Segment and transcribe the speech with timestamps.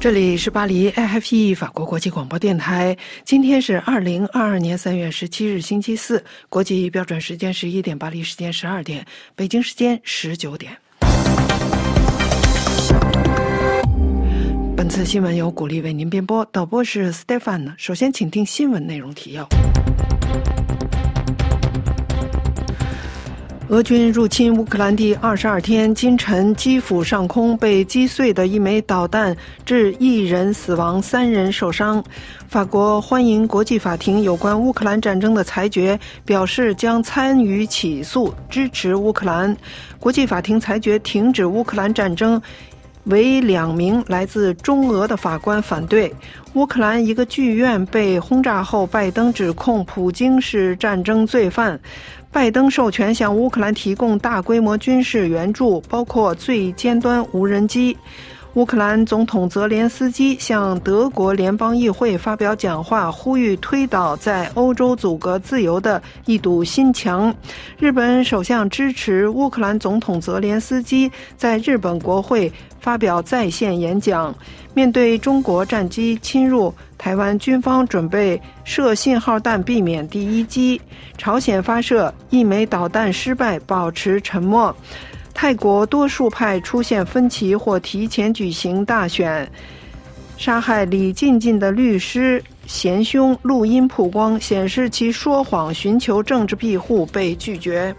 [0.00, 2.94] 这里是巴黎 AFE 法国国际广播电台。
[3.24, 10.76] 今天是二零二二年三月十七日，星期四，国际标准时间十一点，巴黎时间十二点，北京时间十九点。
[14.76, 17.72] 本次新闻由鼓励为您编播，导播是 Stefan。
[17.78, 19.48] 首先，请听新闻内容提要。
[23.74, 32.00] 俄军入侵乌克兰第二十二天，今晨基辅上空被击碎的一枚导弹致一人死亡、三人受伤。
[32.46, 39.56] 法国欢迎国际法庭有关乌克兰战争的裁决，表示将参与起诉，支持乌克兰。
[39.98, 42.40] 国际法庭裁决停止乌克兰战争。
[43.06, 46.10] 为两名来自中俄的法官反对。
[46.54, 51.78] 乌克兰一个剧院被轰炸后，拜登指控普京是战争罪犯。
[52.34, 57.96] 拜登授权向乌克兰提供大规模军事援助，包括最尖端无人机。
[58.54, 67.32] 乌克兰总统泽连斯基向德国联邦议会发表讲话，呼吁推倒在欧洲阻隔自由的一堵新墙。
[67.78, 74.34] 日本首相支持乌克兰总统泽连斯基在日本国会发表在线演讲。
[74.74, 80.80] 面对中国战机侵入台湾，军方准备射信号弹，避免第一击。
[81.16, 84.74] 朝鲜发射一枚导弹失败，保持沉默。
[85.32, 89.48] 泰国多数派出现分歧或提前举行大选。
[90.36, 97.94] 杀害李静静的律师嫌凶录音曝光，显示其说谎寻求政治庇护被拒绝。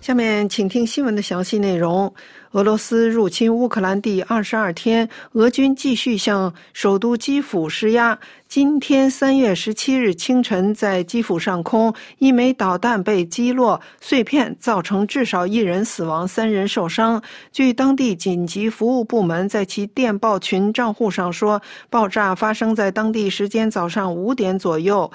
[0.00, 2.12] 下面请听新闻的详细内容。
[2.52, 8.18] 俄罗斯入侵乌克兰第二十二天，俄军继续向首都基辅施压。
[8.48, 17.22] 今天三月十七日清晨，在基辅上空，一枚导弹被击落，碎片造成至少一人死亡、三人受伤。
[17.52, 25.08] 据当地紧急服务部门在其电报群账户上说，爆炸发生在当地时间早上五点左右。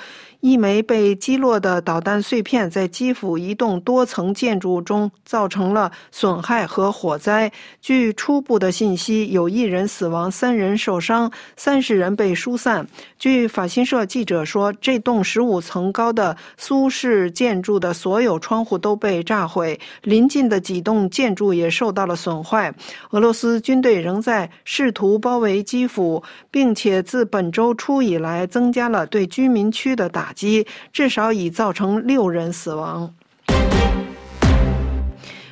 [0.45, 7.51] 一枚被击落的导弹碎片在基辅一栋多层建筑中造成了损害和火灾。
[7.81, 12.87] 据初步的信息，有一人死亡，三人受伤，三十人被疏散。
[13.17, 22.71] 据法新社记者说，这栋十五层高的苏式建筑的所有窗户都被炸毁，邻近的几栋建筑也受到了损坏。
[23.09, 33.11] 俄罗斯军队仍在试图包围基辅，并且自本周初以来增加了对居民区的打击，至少已造成六人死亡。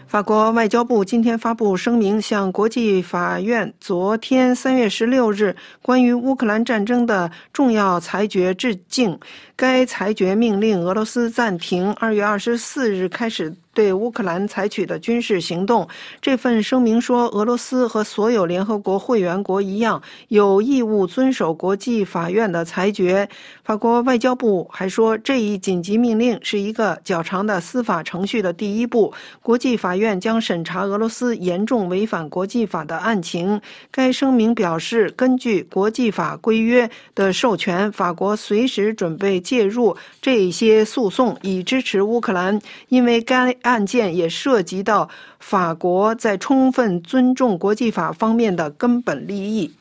[0.05, 9.19] 法国外交部今天发布声明，向国际法院昨天三月十六日关于乌克兰战争的重要裁决致敬。
[9.56, 13.53] 该裁决命令俄罗斯暂停二月二十四日开始。
[13.75, 15.88] 对乌克兰采取的军事行动，
[16.22, 23.28] 这份声明说，俄罗斯和所有联合国会员国一样，有义务遵守国际法院的裁决。
[23.63, 29.12] 法国外交部还说，这一紧急命令是一个较长的司法程序的第一步。
[29.42, 33.59] 国际法院将审查俄罗斯严重违反国际法的案情。
[33.90, 42.59] 该声明表示，根据国际法规约的授权，法国随时准备介入这些诉讼，以支持乌克兰，
[42.90, 43.54] 因为该。
[43.64, 45.09] 案件也涉及到
[45.40, 49.72] 法国在充分尊重国际法方面的根本利益。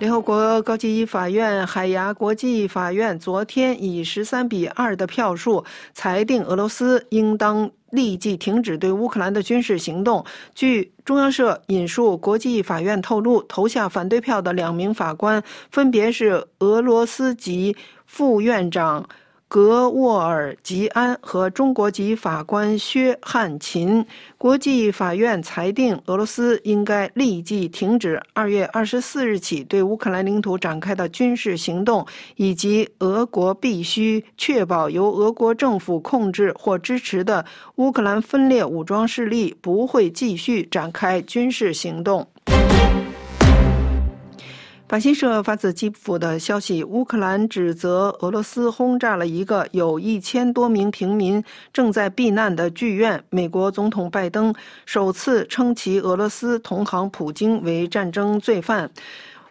[0.00, 5.62] 联合国高级法院海牙国际法院昨天以十三比二的票数
[5.92, 10.24] 裁定，俄罗斯应当立即停止对乌克兰的军事行动。
[10.54, 19.06] 据中央社引述国际法院透露，投下反对票的两名法官分别是俄罗斯籍副院长。
[19.50, 24.06] 格沃尔吉安和中国籍法官薛汉琴，
[24.38, 32.06] 国际法院裁定俄罗斯应该立即停止二月二十四日起对乌克兰领土展开的军事行动，
[32.36, 42.24] 以及俄国必须确保由俄国政府控制或支持的乌克兰分裂武装势力不会继续展开军事行动。
[44.90, 51.40] 法新社发自基辅的消息：乌克兰指责俄罗斯轰炸了一个有一千多名平民
[51.72, 53.22] 正在避难的剧院。
[53.30, 54.52] 美国总统拜登
[54.86, 58.90] 首次称其俄罗斯同行普京为战争罪犯。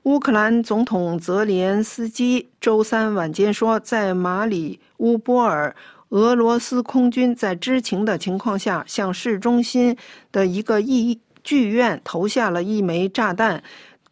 [0.03, 5.73] 乌克兰总统泽连斯基周三晚间说，在马里乌波尔，
[6.09, 9.95] 俄罗斯空军在知情的情况下向市中心
[10.33, 13.63] 的一个艺剧院投下了一枚炸弹。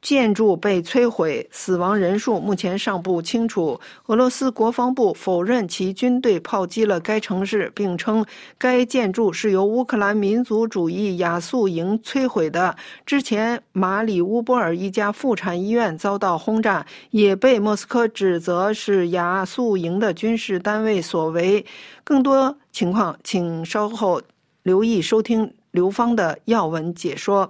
[0.08, 3.78] 建筑被摧毁，死亡人数目前尚不清楚。
[4.06, 8.26] 俄罗斯国防部否认其军队炮击了该城市，并称
[8.58, 12.74] 该建筑是由乌克兰民族主义亚速营摧毁的。
[13.06, 21.66] 之前，马里乌波尔一家妇产医院遭到轰炸，也被莫斯科指责是亚速营的军事单位所为。
[22.06, 24.22] 更多情况，请稍后
[24.64, 27.50] 留意收听刘芳的要闻解说。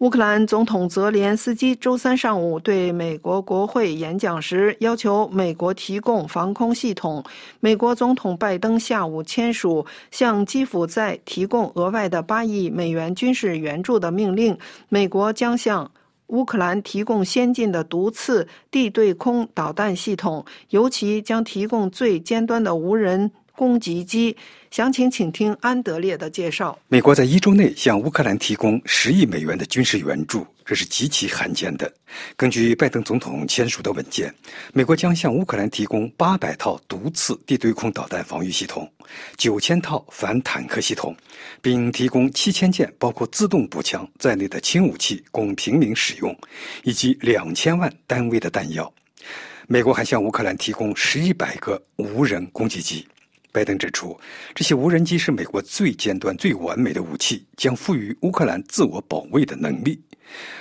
[0.00, 7.22] 乌克兰总统泽连斯基周三上午对美国国会演讲时，要求美国提供防空系统。
[7.60, 14.56] 美国总统拜登下午签署向基辅再提供额外的八亿美元军事援助的命令。
[14.88, 15.90] 美国将向
[16.28, 23.30] 乌克兰提供先进的毒刺地对空导弹系统，尤其将提供最尖端的无人。
[23.60, 24.34] 攻击机，
[24.70, 26.78] 详情请听安德烈的介绍。
[26.88, 31.92] 美国在一周内向乌克兰提供十亿美元的军事援助，这是极其罕见的。
[32.38, 34.34] 根据拜登总统签署的文件，
[34.72, 38.90] 美国将向乌克兰提供八百套毒刺地对空导弹防御系统、
[39.36, 41.14] 九千套反坦克系统，
[41.60, 46.34] 并提供七千件包括自动步枪在内的轻武器供平民使用，
[46.82, 48.90] 以及两千万单位的弹药。
[49.66, 53.06] 美国还向乌克兰提供十一百个无人攻击机。
[53.52, 54.18] 拜登指出，
[54.54, 60.00] 这些无人机是美国最尖端、最完美的武器，将赋予乌克兰自我保卫的能力。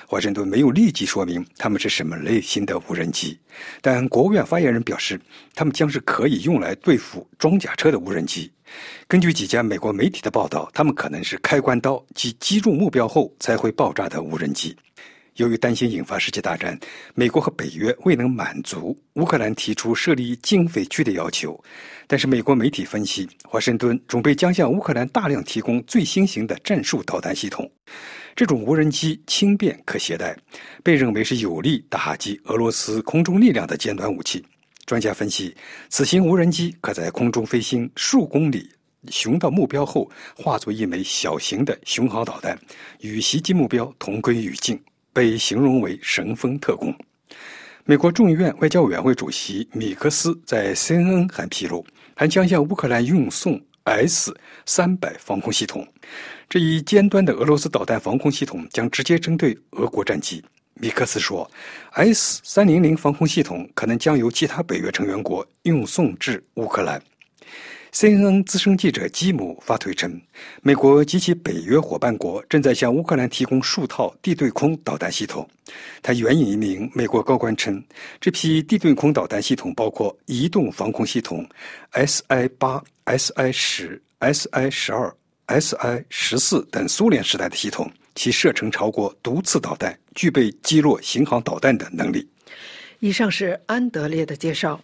[0.08, 3.38] 华盛顿没有立即说明他们是什么类型的无人机，
[3.82, 5.22] 但国务院发言人表示，
[5.54, 8.52] 他们将是可以用来对付装甲车的无人机。
[9.08, 14.76] 根据几家美国媒体的报道，他们可能是开关刀即击中目标后才会爆炸的无人机。
[15.40, 16.78] 由于担心引发世界大战，
[17.16, 21.58] 美国和北约未能满足乌克兰提出设立经费区的要求。
[22.08, 27.70] 但是，美国媒体分析，华盛顿准备将向乌克兰大量提供最新型的战术导弹系统。
[28.36, 30.38] 这种无人机轻便可携带，
[30.84, 34.46] 被认为是有力打击俄罗斯空中力量的尖端武器。
[34.86, 35.56] 专家分析，
[35.88, 38.70] 此型无人机可在空中飞行数公里，
[39.10, 42.60] 寻到目标后化作一枚小型的巡航导弹，
[43.00, 44.78] 与袭击目标同归于尽。
[45.14, 46.94] 被形容为神风特工。
[47.86, 51.86] 美国众议院外交委员会主席米克斯在 CNN 还披露，
[52.16, 54.32] 还将向乌克兰运送 S
[54.66, 55.88] 三百防空系统。
[56.48, 60.44] 这一尖端的俄罗斯导弹防空系统将直接针对俄国战机。
[60.76, 61.50] 米克斯说
[61.94, 67.02] ，S 三零零防空系统可能将由其他北约成员国运送至乌克兰。
[67.92, 70.22] CNN 资深记者基姆发推称，
[70.62, 75.48] 美国及其北约伙伴国正在向乌克兰提供数套地对空导弹系统。
[76.02, 77.84] 他援引一名美国高官称，
[78.22, 81.48] 这批地对空导弹系统包括移动防空系统
[81.94, 85.14] SI 八、SI 十、SI 十二、
[85.48, 92.28] SI 十四等苏联时代的系统，其射程超过毒刺导弹，具备击落巡航导弹的能力。
[93.00, 94.80] 以上是安德烈的介绍。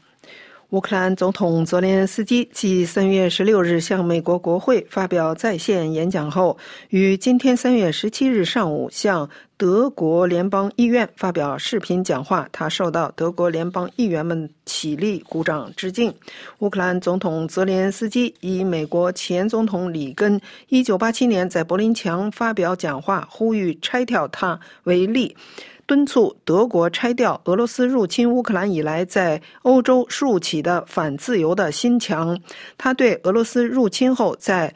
[0.72, 6.58] 乌克兰总统泽连斯基继三月十六日向美国国会发表在线演讲后，
[6.90, 12.50] 于今天三月十七日上午向德国联邦议院发表视频讲话。
[12.52, 16.12] 他受到德国联邦议员们起立鼓掌致敬。
[16.60, 25.38] 乌克兰总统泽连斯基以美国前总统里根一九八七年在柏林墙发表讲话，呼吁拆掉它为例。
[25.88, 32.40] 敦促德国拆掉俄罗斯入侵乌克兰以来在欧洲竖起的反自由的心墙。
[32.78, 34.74] 他对俄罗斯入侵后在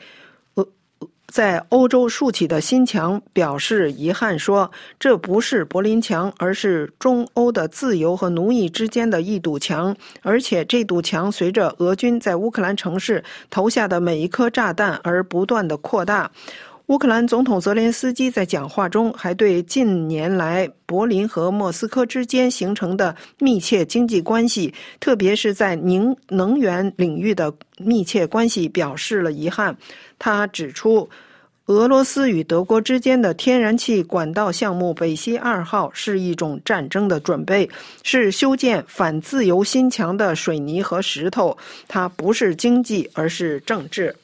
[0.55, 0.67] 俄
[1.27, 9.95] 在欧洲竖起的新墙表示遗憾，说这不是柏林墙，而是中欧的自由和奴役之间的一堵墙。
[10.23, 16.31] 而且这堵墙随着俄军在乌克兰城市投下的每一颗炸弹而不断的扩大。
[16.89, 29.77] 乌克兰总统泽连斯基在讲话中还对近年来柏林和莫斯科之间形成的密切经济关系，特别是在能能源领域的密切关系表示了遗憾。
[30.17, 31.07] 他指出，
[31.67, 37.69] 俄罗斯与德国之间的天然气管道项目北溪二号是一种战争的准备，
[38.01, 41.55] 是修建反自由心墙的水泥和石头。
[41.87, 44.15] 它不是经济，而是政治。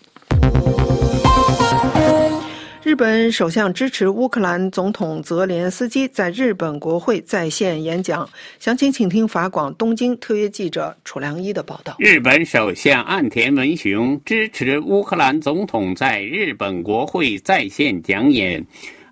[2.85, 8.29] 日本首相支持乌克兰总统泽连斯基在日本国会在线演讲。
[8.59, 11.95] 详情请听法广东京特约记者楚良一的报道。
[11.97, 18.63] 日本首相岸田文雄支持乌克兰总统在日本国会在线讲演。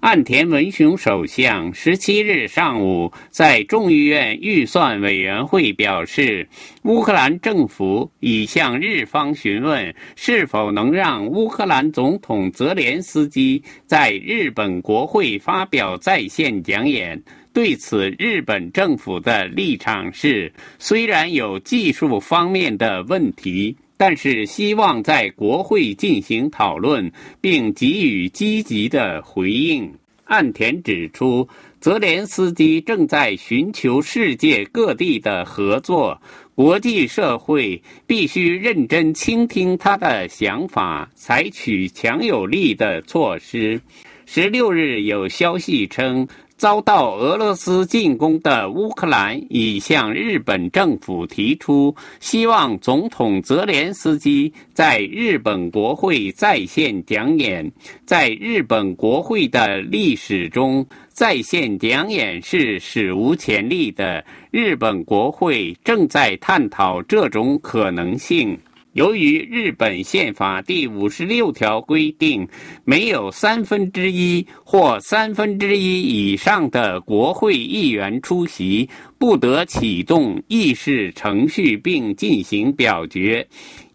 [0.03, 6.45] 岸田文雄首相十七日上午在众议院预算委员会表示，
[6.81, 17.23] 乌克兰政府已向日方询问是否能让乌克兰总统泽连斯基在日本国会发表在线讲演。
[17.53, 29.93] 对此，日本政府的立场是：虽然有技术方面的问题，但是希望在国会进行讨论，并给予积极的回应。
[30.25, 31.47] 岸田指出，
[31.79, 36.19] 泽连斯基正在寻求世界各地的合作，
[36.55, 43.81] 国际社会必须认真倾听他的想法，采取强有力的措施。
[44.25, 46.27] 十六日有消息称。
[46.63, 57.69] 遭到俄罗斯进攻的乌克兰已向日本政府提出，希望总统泽连斯基在日本国会在线讲演。
[58.05, 64.23] 在日本国会的历史中，在线讲演是史无前例的。
[64.49, 68.57] 日本国会正在探讨这种可能性。
[68.93, 72.47] 由于日本宪法第五十六条规定，
[72.85, 83.45] 没有三分之一或三分之一以上的国会议员出席，不得启动议事程序并进行表决，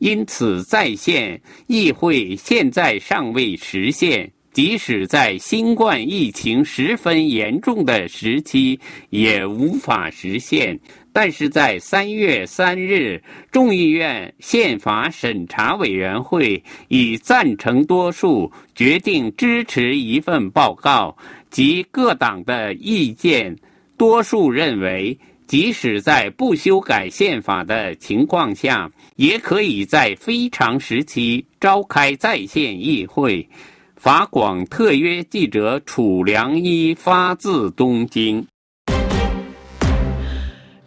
[0.00, 4.30] 因此在线议会现在尚未实现。
[4.50, 10.76] 即使在新冠疫情十分严重的时期，也无法实现。
[11.12, 21.16] 但是在三月三日，众议院宪法审查委员会以赞成多数决定支持一份报告，
[21.50, 23.56] 及各党的意见
[23.96, 33.48] 多数认为，即使在不修改宪法的情况下，也可以在非常时期召开在线议会。
[33.96, 38.46] 法广特约记者楚良一发自东京。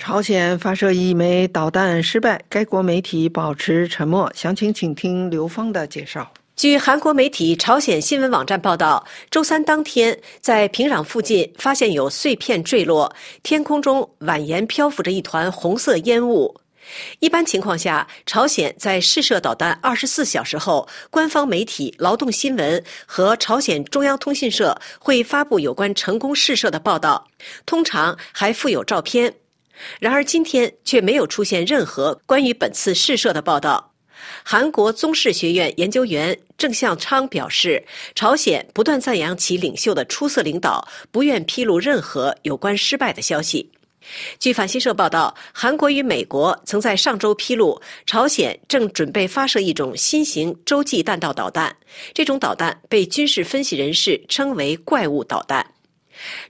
[0.01, 4.31] 朝鲜发射一枚导弹失败，该国媒体保持沉默。
[4.35, 6.27] 详情请听刘芳的介绍。
[6.55, 16.59] 据韩国媒体朝鲜新闻网站报道，周三当天在平壤附近发现有碎片坠落，天空中蜿蜒漂浮着一团红色烟雾。
[17.19, 27.27] 一般情况下，朝鲜在试射导弹二十四小时后，官方媒体《劳动新闻》和朝鲜中央通讯社会发布有关成功试射的报道，
[27.67, 29.31] 通常还附有照片。
[29.99, 33.93] 然而，今天却没有出现任何关于本次试射的报道。
[34.43, 37.83] 韩国宗室学院研究员郑向昌表示，
[38.13, 43.71] 朝鲜不断赞扬其领袖的出色领导，不愿披露任何有关失败的消息。
[44.39, 51.75] 据法新社报道，韩国与美国曾在上周披露，朝鲜正准备发射一种新型洲际弹道导弹，
[52.13, 55.65] 这种导弹被军事分析人士称为“怪物导弹”。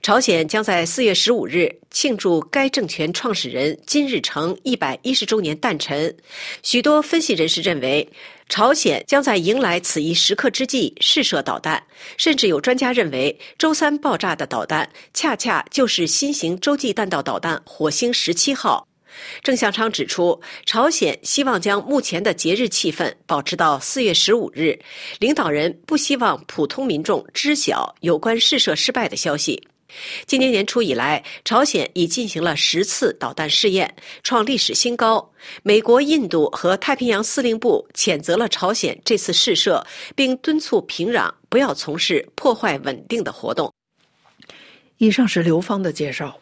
[0.02, 6.14] 朝鲜将在四月十五日庆祝该政权创始人金日成一百一十周年诞辰。
[6.62, 8.06] 许多分析人士认为，
[8.48, 11.82] 朝鲜将在迎来此一时刻之际试射导弹，
[12.16, 18.86] 甚至有专家认为，周三爆炸的导弹恰恰就是新型洲际弹道导弹“火星十七号”。
[19.42, 24.78] 郑向昌指出，朝鲜希望将目前的节日气氛保持到四月十五日。
[25.18, 29.68] 领导人不希望普通民众知晓有关试射失败的消息。
[30.26, 35.30] 今年年初以来，朝鲜已进行了十次导弹试验，创历史新高。
[35.62, 39.86] 美国、印度和太平洋司令部谴责了朝鲜这次试射，
[40.16, 43.70] 并敦促平壤不要从事破坏稳定的活动。
[44.96, 46.38] 以上是刘芳的介绍。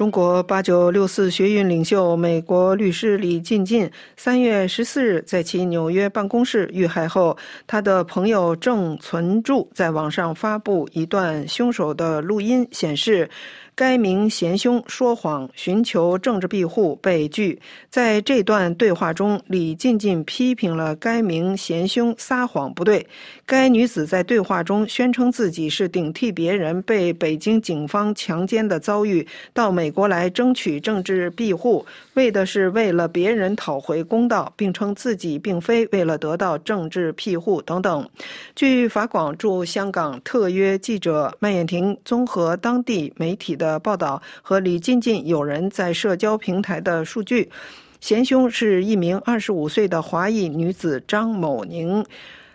[0.00, 13.28] 中国八九六四学运领袖、美国律师李进进，三月十四日在其纽约办公室遇害后，他的朋友郑存柱在网上发布一段凶手的录音，显示。
[13.74, 17.58] 该名嫌凶说谎，寻求政治庇护被拒。
[17.88, 23.06] 在这段对话中，李进进批评了该名嫌凶撒谎不对。
[23.46, 31.84] 该女子在对话中宣称自己是顶替别人被北京警方强奸的遭遇，到美国来争取政治庇护，
[32.20, 38.06] 为的是为了别人讨回公道，并称自己并非为了得到政治庇护等等。
[38.54, 43.80] 据法广驻香港特约记者麦燕婷综合当地媒体的。
[43.82, 47.50] 报道和李进进有人在社交平台的数据，
[47.98, 52.04] 嫌凶是一名二十五岁的华裔女子张某宁，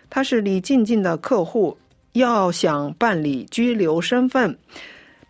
[0.08, 1.76] 她是李进进的客户，
[2.12, 4.56] 要想办理居留身份，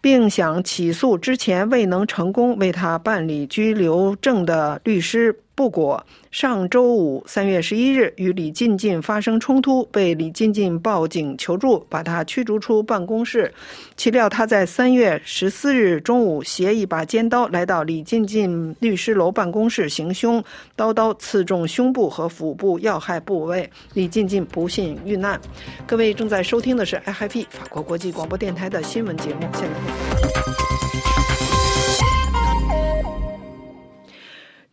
[0.01, 5.46] 并想起诉之前未能成功为他办理居留证的律师。
[5.57, 6.07] 不果。
[6.31, 13.51] 上周五三月十一日与李进进发生冲突，被李进进报警求助，把他驱逐出办公室。
[13.97, 20.45] 岂料他在三月十四日中午携一把尖刀来到李进进律师楼办公室行凶，
[20.77, 25.41] 刀刀刺中胸部和腹部要害部位，李进进不幸遇难。
[25.87, 30.76] 各位正在收听的是 IFP 法国国际广播电台的新闻节目，现在。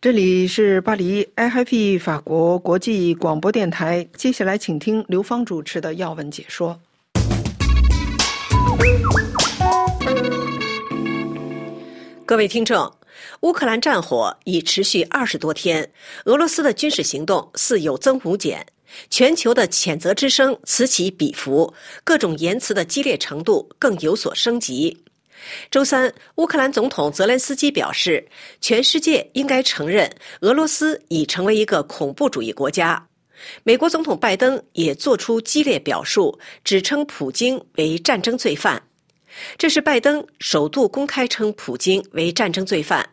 [0.04, 4.06] 这里是巴黎 i h a p 法国国际广播电台。
[4.18, 6.78] 接下来，请听刘芳主持的要闻解说。
[12.26, 12.92] 各位听众，
[13.40, 15.90] 乌克兰战火已持续二十多天，
[16.26, 18.66] 俄罗斯的军事行动似有增无减，
[19.08, 21.72] 全球的谴责之声此起彼伏，
[22.04, 25.02] 各种言辞的激烈程度更有所升级。
[25.70, 28.26] 周三，乌克兰总统泽连斯基表示，
[28.60, 30.10] 全世界应该承认
[30.40, 33.06] 俄罗斯已成为一个恐怖主义国家。
[33.62, 38.82] 美国总统拜登也作出激烈表述，指称普京为战争罪犯。
[39.58, 43.06] 这是拜登首度公开称普京为战争罪犯。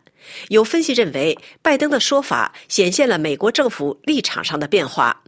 [0.48, 5.21] 有分析认为，拜登的说法显现了美国政府立场上的变化。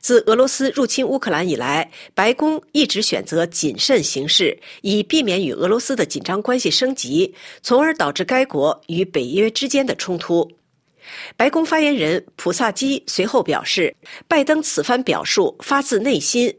[0.00, 10.50] 自俄罗斯入侵乌克兰以来，白宫一直选择谨慎行事，以避免与俄罗斯的紧张关系升级，从而导致该国与北约之间的冲突。
[11.36, 13.94] 白宫发言人普萨基随后表示，
[14.26, 16.52] 拜登此番表述发自内心。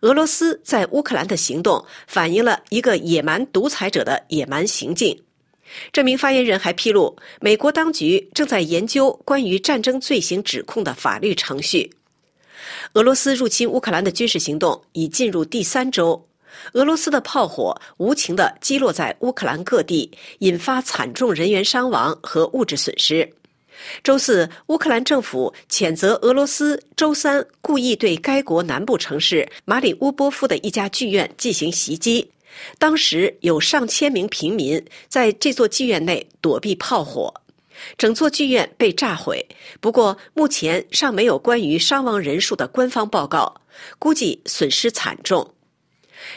[0.00, 5.18] 俄罗斯在乌克兰的行动反映了一个野蛮独裁者的野蛮行径。
[5.92, 11.90] 这名发言人还披露，美国当局正在研究关于战争罪行指控的法律程序。
[12.94, 16.26] 俄罗斯入侵乌克兰的军事行动已进入第三周，
[16.72, 20.10] 俄罗斯的炮火无情地击落在乌克兰各地，
[20.40, 23.30] 引发惨重人员伤亡和物质损失。
[24.04, 32.30] 周四，乌克兰政府谴责俄罗斯周三故意对该国南部城市马里乌波夫的一家剧院进行袭击，
[32.78, 37.32] 当时有上千名平民在这座剧院内躲避炮火。
[37.96, 39.44] 整座剧院被炸毁，
[39.80, 43.60] 不过目前尚没有关于伤亡人数的官方报告，
[43.98, 45.54] 估计损失惨重。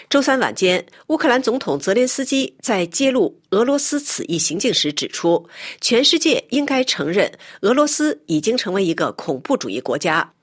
[0.10, 5.46] 周三晚间，乌克兰总统泽连斯基在揭露俄罗斯此一行径时指出，
[5.82, 7.30] 全世界应该承认
[7.62, 10.34] 俄罗斯已经成为一个恐怖主义国家。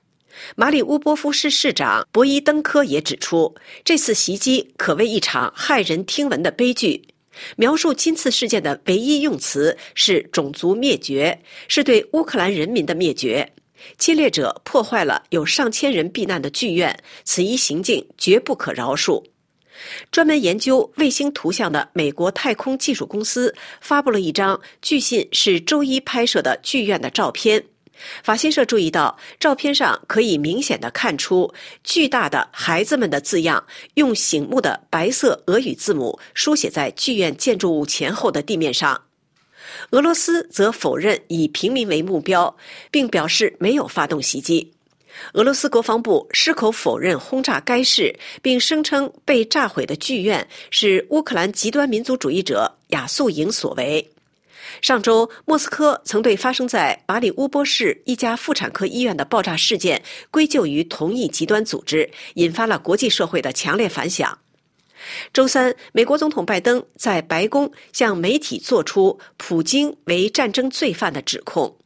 [0.55, 7.03] 马里乌波夫市市长博伊登科也指出，这次袭击可谓一场骇人听闻的悲剧。
[7.55, 13.51] 描述今次事件的唯一用词是“种族灭绝”，是对乌克兰人民的灭绝。
[13.97, 19.23] 侵略者破坏了有上千人避难的剧院，此一行径绝不可饶恕。
[20.11, 27.63] 专门研究卫星图像的美国太空技术公司发布了一张据信是周一拍摄的剧院的照片。
[28.23, 31.51] 法新社注意到，照片上可以明显的看出
[31.83, 33.63] 巨大的“孩子们”的字样，
[33.95, 39.01] 用醒目的白色俄语字母书写在剧院建筑物前后的地面上。
[39.91, 42.55] 俄罗斯则否认以平民为目标，
[42.89, 44.71] 并表示没有发动袭击。
[45.33, 54.05] 俄罗斯国防部矢口否认轰炸该市，并声称被炸毁的剧院是乌克兰极端民族主义者亚速营所为。
[54.81, 64.35] 上周，莫斯科曾对发生在马里乌波市一家妇产科医院的爆炸事件归咎于同一极端组织，引发了国际社会的强烈反响。
[65.33, 71.77] 周三，美国总统拜登在白宫向媒体作出普京为战争罪犯的指控。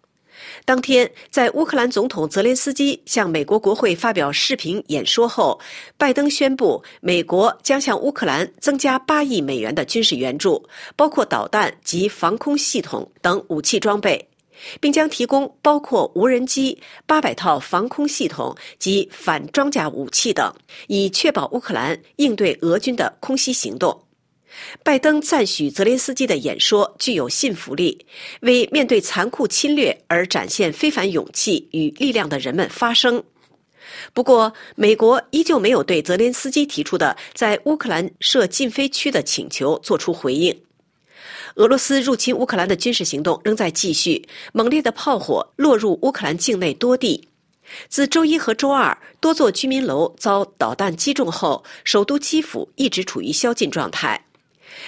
[0.65, 5.59] 当天，在乌克兰总统泽连斯基向美国国会发表视频演说后，
[5.95, 14.27] 拜登宣布，美国将向乌克兰增加八亿美元的军事援助，包括导弹及防空系统等武器装备，
[14.81, 16.75] 并将提供包括无人机
[17.05, 20.51] 八百套防空系统及反装甲武器等，
[20.87, 23.95] 以确保乌克兰应对俄军的空袭行动。
[24.83, 28.05] 拜登赞许泽连斯基的演说具有信服力，
[28.41, 33.23] 为面对残酷侵略而展现非凡勇气与力量的人们发声。
[34.13, 40.57] 不过，美国依旧没有对泽连斯基提出的在乌克兰设禁飞区的请求作出回应。
[41.55, 47.27] 俄罗斯入侵乌克兰的军事行动仍在继续，猛烈的炮火落入乌克兰境内多地。
[47.87, 54.19] 自周一和周二多座居民楼遭导弹击中后，首都基辅一直处于宵禁状态。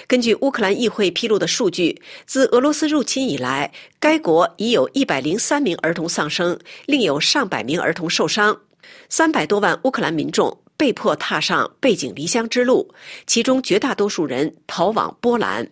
[0.05, 8.60] 根据乌克兰议会披露的数据，自俄罗斯入侵以来，该国已有一百零三名儿童丧生，另有上百名儿童受伤，
[9.10, 12.93] 三百多万乌克兰民众被迫踏上背井离乡之路，
[13.25, 15.67] 其中绝大多数人逃往波兰。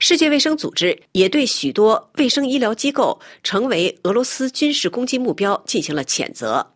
[0.00, 6.72] 世界卫生组织也对许多卫生医疗机构成为俄罗斯军事攻击目标进行了谴责。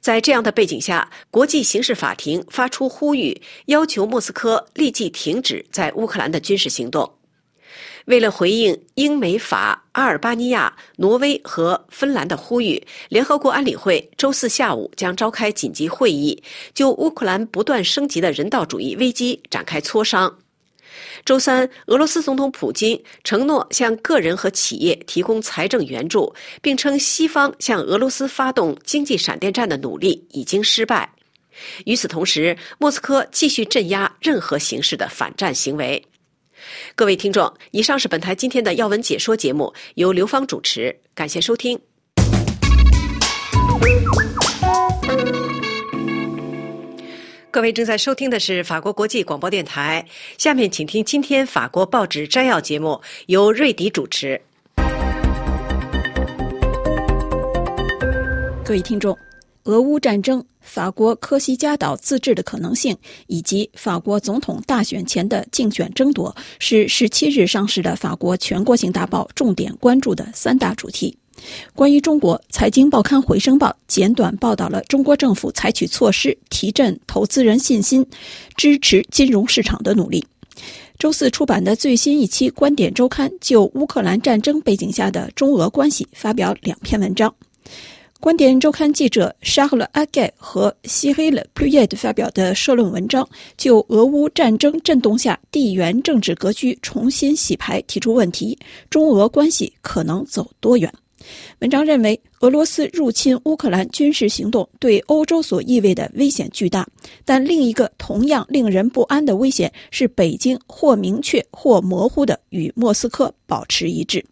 [0.00, 7.10] 在这样的背景下，国际刑事法庭发出呼吁，要求莫斯科立即停止在乌克兰的军事行动。
[8.06, 20.38] 为了回应英美法、阿尔巴尼亚、挪威和芬兰的呼吁，联合国安理会周四下午将召开紧急会议，就乌克兰不断升级的人道主义危机展开磋商。
[21.24, 31.10] 周三，俄罗斯总统普京承诺向个人和企业提供财政援助，并称西方向俄罗斯发动经济闪电战的努力已经失败。
[31.86, 36.02] 与此同时，莫斯科继续镇压任何形式的反战行为。
[36.94, 41.78] 各位听众，以上是本台今天的要闻解说节目，由刘芳主持，感谢收听。
[47.58, 50.06] 各位正在收听的是法国国际广播电台，
[50.38, 54.40] 下面请听今天法国报纸摘要节目，由瑞迪主持。
[58.64, 59.18] 各位听众，
[59.64, 71.18] 俄乌战争、法国科西嘉岛自治的可能性，以及法国总统大选前的竞选争夺，是十七日上市的法国全国性大报重点关注的三大主题。
[71.74, 78.04] 关于中国，财经报刊《回声报》简短报道了中国政府采取措施提振投资人信心、
[78.56, 80.24] 支持金融市场的努力。
[80.98, 87.32] 周四出版的最新一期《观点周刊》就乌克兰战争背景下的中俄关系发表两篇文章。
[88.20, 93.24] 《观点周刊》记者沙赫勒阿盖和西黑勒普耶德发表的社论文章
[93.56, 98.58] 就俄乌战争震动下地缘政治格局重新洗牌提出问题：
[98.90, 100.92] 中俄关系可能走多远？
[101.60, 106.86] 文章认为，俄罗斯入侵乌克兰军事行动对欧洲所意味的危险巨大，
[107.24, 114.24] 但另一个同样令人不安的危险是北京或明确或模糊的与莫斯科保持一致。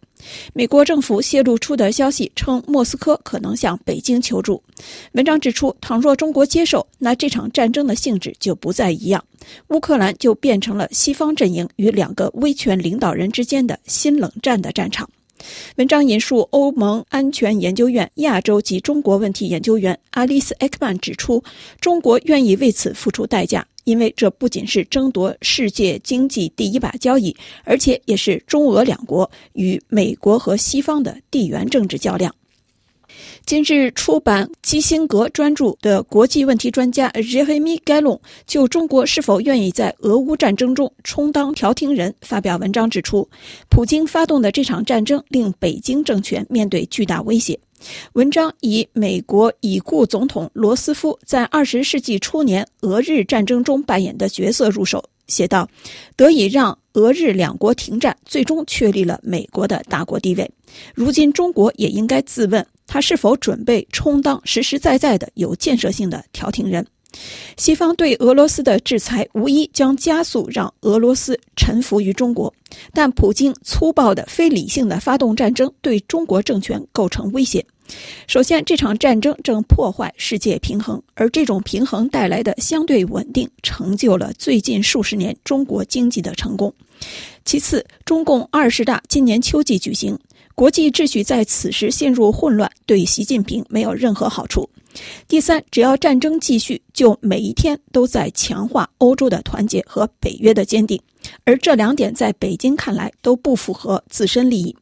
[0.51, 4.61] 美国政府泄露出的消息称，莫斯科可能向北京求助。
[5.11, 9.23] 文章指出，倘若中国接受，那这场战争的性质就不再一样，
[9.67, 15.07] 乌克兰就变成了西方阵营与两个威权领导人之间的新冷战的战场。
[15.77, 21.43] 文章引述欧盟安全研究院亚洲及中国问题研究员阿丽斯·埃克曼指出，
[21.79, 32.33] 中国愿意为此付出代价，因为这不仅是争夺世界经济第一把交椅，而且也是中俄两国与美国和西方的地缘政治较量。
[33.47, 43.25] 今日出版基辛格专著的国际问题专家 Jeremy Gallon 就中国是否愿意在俄乌战争中充当调停人发表文章，指出，
[43.69, 47.57] 普京发动的这场战争令北京政权面对巨大威胁。
[48.11, 55.65] 文章以美国已故总统罗斯福在二十世纪初年俄日战争中扮演的角色入手，写道
[56.17, 60.51] ：“得以让俄日两国停战，最终确立了美国的大国地位。
[60.93, 66.85] 如今，中国也应该自问。”他是否准备充当实实在在的有建设性的调停人？
[67.55, 72.53] 西方对俄罗斯的制裁无疑将加速让俄罗斯臣服于中国，
[72.93, 77.65] 但普京粗暴的、非理性的发动战争对中国政权构成威胁。
[78.27, 86.71] 首先，这场战争正破坏世界平衡，而这种平衡带来的相对稳定，成就了最近数十年中国经济的成功。
[87.45, 90.19] 其次，中共二十大今年秋季举行。
[90.57, 94.67] 国际秩序在此时陷入混乱，对习近平没有任何好处。
[95.27, 100.99] 第三，只要战争继续，就每一天都在强化欧洲的团结和北约的坚定，
[101.43, 104.75] 而这两点在北京看来都不符合自身利益。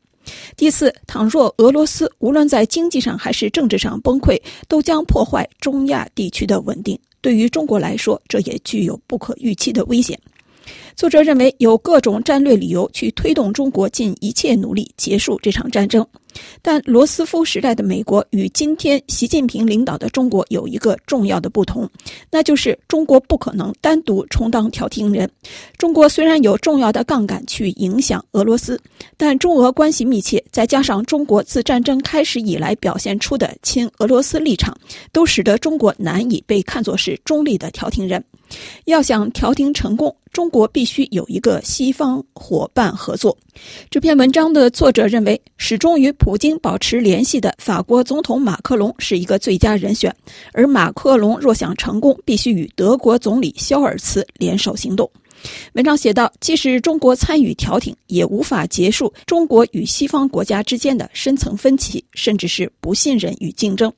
[0.56, 6.98] 第四，倘若俄罗斯无论在经济上还是政治上崩溃，都将破坏中亚地区的稳定。
[7.20, 10.18] 对于中国来说，这也具有不可预期的危险。
[10.96, 16.06] 作者认为有各种战略理由去推动中国尽一切努力结束这场战争，
[16.62, 21.90] 但罗斯福时代的美国与今天习近平领导的中国有一个重要的不同，
[22.32, 25.30] 那就是中国不可能单独充当调停人。
[25.78, 28.80] 中国虽然有重要的杠杆去影响俄罗斯，
[29.18, 34.74] 但中俄关系密切，再加上中国自战争开始以来表现出的亲俄罗斯立场，
[35.12, 38.24] 都使得中国难以被看作是中立的调停人。
[38.86, 43.38] 要想调停成功，中国必须有一个西方伙伴合作。
[43.90, 50.14] 这篇文章的作者认为，始终与普京保持联系的法国总统马克龙是一个最佳人选，
[50.54, 55.10] 而马克龙若想成功，必须与德国总理肖尔茨联手行动。
[55.74, 63.92] 文章写道：“即使中国参与调停，也无法结束中国与西方国家之间的深层分歧，甚至是不信任与竞争。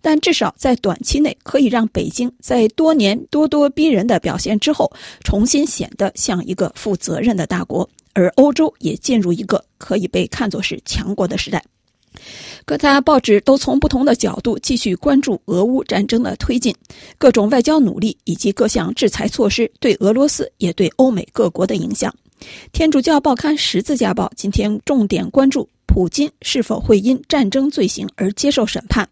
[0.00, 4.90] 但至少在短期内，可以让北京在多年咄咄逼人的表现之后，
[5.22, 11.62] 重新显得像一个负责任的大国，而欧洲也进入一个可以被看作是强国的时代。”
[12.64, 16.74] 各大报纸都从不同的角度继续关注俄乌战争的推进，
[17.18, 22.14] 各种外交努力以及各项制裁措施对俄罗斯也对欧美各国的影响。
[22.72, 29.08] 天主教报刊《十字架报》今天重点关注普京是否会因战争罪行而接受审判。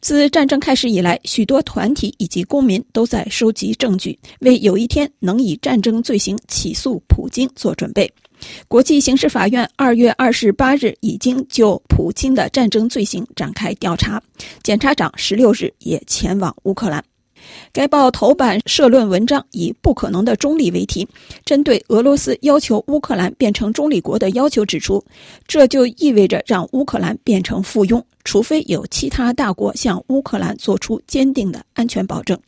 [0.00, 8.08] 自战争开始以来，许多团体以及公民都在收集证据，为有一天能以战争罪行起诉普京做准备。
[8.68, 14.22] 国际刑事法院二月二十八日已经就普京的战争罪行展开调查，
[14.62, 17.02] 检察长十六日也前往乌克兰。
[17.72, 21.06] 该报头版社论文章以“不可能的中立”为题，
[21.44, 25.02] 针对俄罗斯要求乌克兰变成中立国的要求指出，
[25.46, 32.38] 这就意味着让乌克兰变成附庸，除非有其他大国向乌克兰做出坚定的安全保证，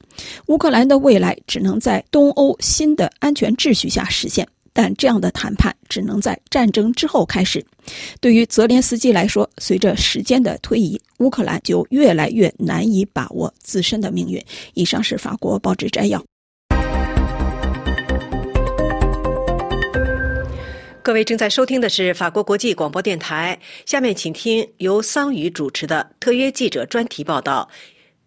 [0.46, 4.46] 乌克兰的未来只能在东欧新的安全秩序下实现。
[4.82, 7.62] 但这样的谈判只能在战争之后开始。
[8.18, 14.42] 对于泽连斯基来说，随着时间的推移，乌克兰就越来越难以把握自身的命运。
[14.72, 16.24] 以上是法国报纸摘要。
[21.02, 27.68] 各位正在收听的是法国国际广播电台，下面请听由桑宇主持的特约记者专题报道，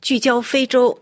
[0.04, 0.96] 聚焦非洲。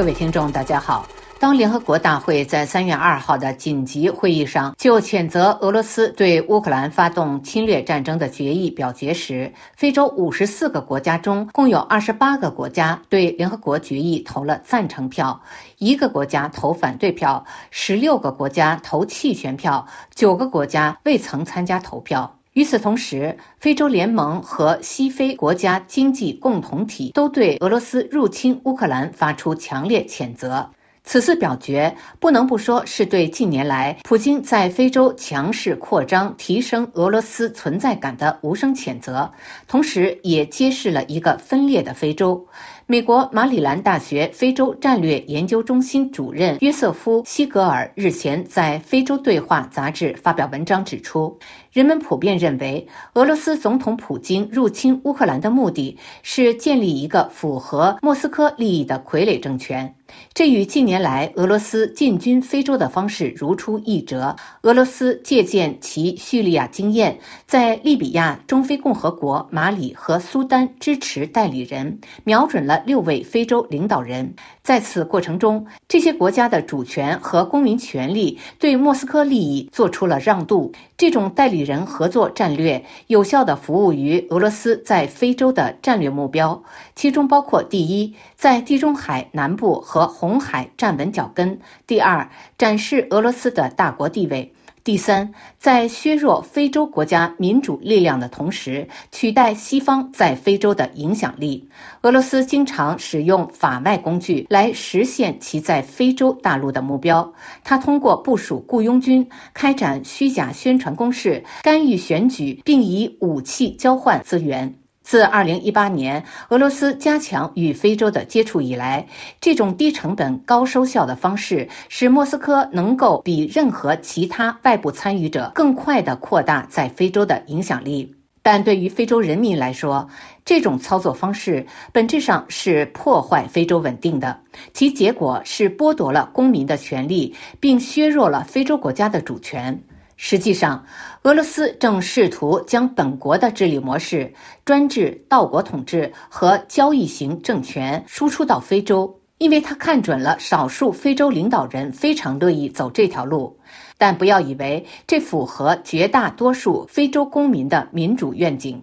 [0.00, 1.06] 各位听众，大家好。
[1.38, 15.38] 当联合国大会在三月二号的紧急会议上就谴责俄罗斯对乌克兰发动侵略战争的决议表决时，非洲五十四个国家中共有二十八个国家对联合国决议投了赞成票，
[15.76, 22.39] 一个国家投反对票，十六个国家投弃权票，九个国家未曾参加投票。
[22.60, 30.68] 与此同时，非洲联盟和西非国家经济共同体都对俄罗斯入侵乌克兰发出强烈谴责。
[31.02, 39.28] 此次表决不能不说是对近年来普京在非洲强势扩张、提升俄罗斯存在感的无声谴责，
[39.66, 42.46] 同时也揭示了一个分裂的非洲。
[42.86, 51.38] 美国马里兰大学非洲战略研究中心主任约瑟夫·西格尔日前在《非洲对话》杂志发表文章指出。
[51.72, 59.94] 人们普遍认为，俄罗斯总统普京入侵乌克兰的目的是建立一个符合莫斯科利益的傀儡政权。
[60.34, 64.34] 这与近年来俄罗斯进军非洲的方式如出一辙。
[64.62, 74.34] 俄罗斯借鉴其叙利亚经验，在利比亚、中非共和国、马里和苏丹支持代理人，瞄准了六位非洲领导人。
[74.70, 80.70] 在此过程中，这些国家的主权和公民权利对莫斯科利益做出了让渡。
[80.96, 86.62] 这种代理人合作战略有效地服务于俄罗斯在非洲的战略目标，
[86.94, 91.56] 其中包括：第一，在地中海南部和红海站稳脚跟；
[91.88, 94.54] 第二，展示俄罗斯的大国地位。
[94.82, 101.68] 第三，在削弱非洲国家民主力量的同时，取代西方在非洲的影响力。
[102.00, 107.30] 俄罗斯经常使用法外工具来实现其在非洲大陆的目标。
[107.62, 114.79] 他通过部署雇佣军、开展虚假宣传攻势、干预选举，并以武器交换资源。
[115.10, 119.04] 自2018年俄罗斯加强与非洲的接触以来，
[119.40, 128.14] 这种低成本高收效的方式使莫斯科能够比任何其他外部参与者更快地扩大在非洲的影响力。
[128.40, 130.08] 但对于非洲人民来说，
[130.44, 134.38] 这种操作方式本质上是破坏非洲稳定的，
[134.72, 139.76] 其结果是剥夺了公民的权利，并削弱了非洲国家的主权。
[140.22, 140.84] 实际上，
[141.22, 144.30] 俄罗斯正试图将本国的治理模式——
[144.66, 153.58] 专制、道国统治和交易型政权输出到非洲，因为他看准了少数非洲领导人非常乐意走这条路。
[153.96, 158.82] 但不要以为这符合绝大多数非洲公民的民主愿景。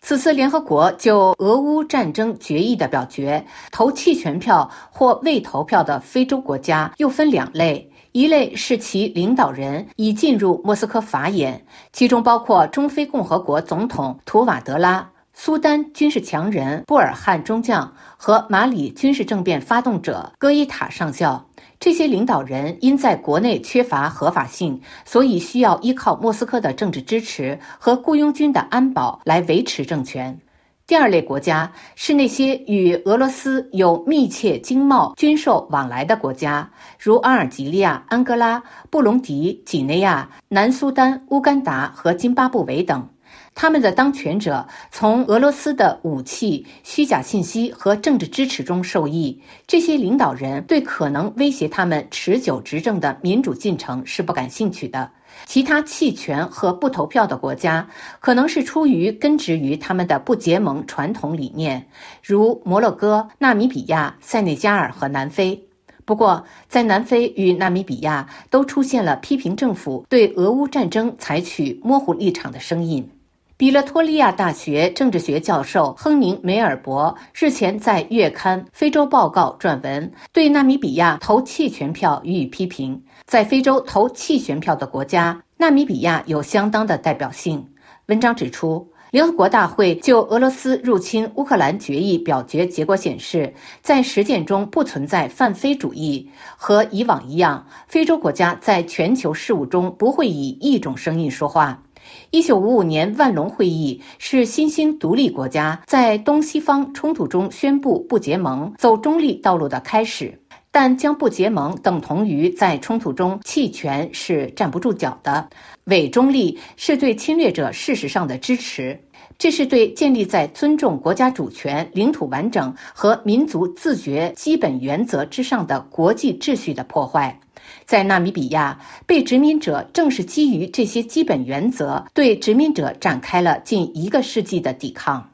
[0.00, 7.90] 此次联合国就俄乌战争决议的表决，投弃权票或未投票的非洲国家又分两类。
[8.16, 21.46] 一类是其领导人已进入莫斯科法眼，其中包括中非共和国总统图瓦德拉、苏丹军事强人布尔汉中将和马里军事政变发动者戈伊塔上校。
[21.78, 30.40] 这些领导人因在国内缺乏合法性，所以需要依靠莫斯科的政治支持和雇佣军的安保来维持政权。
[30.86, 43.04] 第二类国家是那些与俄罗斯有密切经贸、军售往来的国家，如阿尔及利亚、安哥拉、布隆迪、几内亚、南苏丹、乌干达和津巴布韦等。
[43.52, 49.42] 他们的当权者从俄罗斯的武器、虚假信息和政治支持中受益。
[49.66, 55.10] 这些领导人对可能威胁他们持久执政的民主进程是不感兴趣的。
[55.46, 61.88] 其他弃权和不投票的国家，可能是出于根植于他们的不结盟传统理念，
[62.22, 65.68] 如摩洛哥、纳米比亚、塞内加尔和南非。
[66.04, 73.08] 不过，在南非与纳米比亚都出现了批评政府对俄乌战争采取模糊立场的声音。
[73.58, 83.02] 比勒托利亚大学政治学教授亨宁梅尔伯日前在月刊《非洲报告》撰文，对纳米比亚投弃权票予以批评。
[83.24, 87.66] 在非洲投弃权票的国家，纳米比亚有相当的代表性。
[88.08, 96.30] 文章指出，联合国大会就俄罗斯入侵乌克兰决议表决结果显示，在实践中不存在泛非主义。
[96.58, 101.82] 和以往一样，非洲国家在全球事务中不会以一种声音说话。
[102.30, 110.38] 一九五五年万隆会议是新兴独立国家在东西方冲突中宣布不结盟、走中立道路的开始，
[110.72, 115.48] 但将不结盟等同于在冲突中弃权是站不住脚的。
[115.84, 118.98] 伪中立是对侵略者事实上的支持，
[119.38, 127.38] 这是对建立在尊重国家主权、领土完整和民族自觉基本原则之上的国际秩序的破坏。
[127.86, 135.24] 在纳米比亚，被殖民者正是基于这些基本原则，对殖民者展开了近一个世纪的抵抗。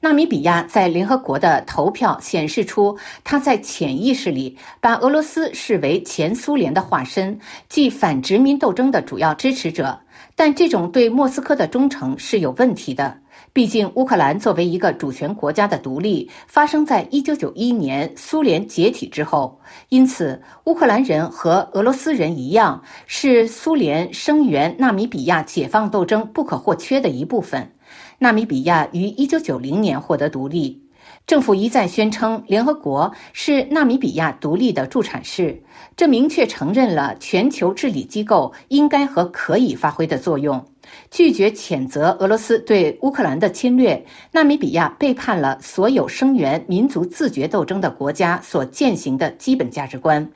[0.00, 7.38] 纳米比亚在联合国的投票显示出，他在潜意识里把俄罗斯视为前苏联的化身，
[7.70, 9.98] 即反殖民斗争的主要支持者。
[10.36, 13.16] 但这种对莫斯科的忠诚是有问题的。
[13.54, 27.70] 毕竟，乌克兰作为一个主权国家的独立，发生在一九九一年苏联解体之后，因此，乌克兰人和俄罗斯人一样，是苏联声援纳米比亚解放斗争不可或缺的一部分。
[28.18, 30.82] 纳米比亚于一九九零年获得独立，
[31.24, 35.62] 政府一再宣称联合国是纳米比亚独立的助产士，
[35.96, 40.66] 这明确承认了全球治理机构应该和可以发挥的作用。
[41.14, 50.28] 拒绝谴责俄罗斯对乌克兰的侵略，纳米比亚背叛了所有声援民族自觉斗争的国家所践行的基本价值观。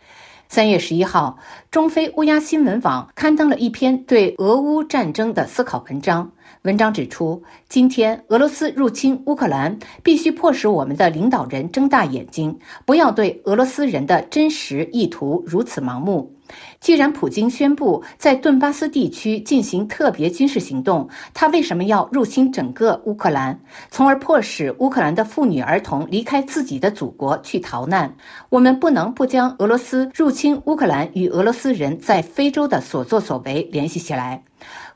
[0.49, 1.37] 三月十一号，
[1.73, 6.31] 中非乌鸦新闻网刊登了一篇对俄乌战争的思考文章。
[6.69, 12.55] 文章指出，今天俄罗斯入侵乌克兰，必须迫使我们的领导人睁大眼睛，
[12.85, 16.31] 不要对俄罗斯人的真实意图如此盲目。
[16.79, 23.59] 既然普京宣布在顿巴斯地区进行特别军事行动，他为什么要入侵整个乌克兰，
[23.91, 28.15] 从而迫使乌克兰的妇女儿童离开自己的祖国去逃难？
[28.51, 34.43] 我们不能不将俄罗斯入侵乌克兰与俄罗斯人在非洲的所作所为联系起来。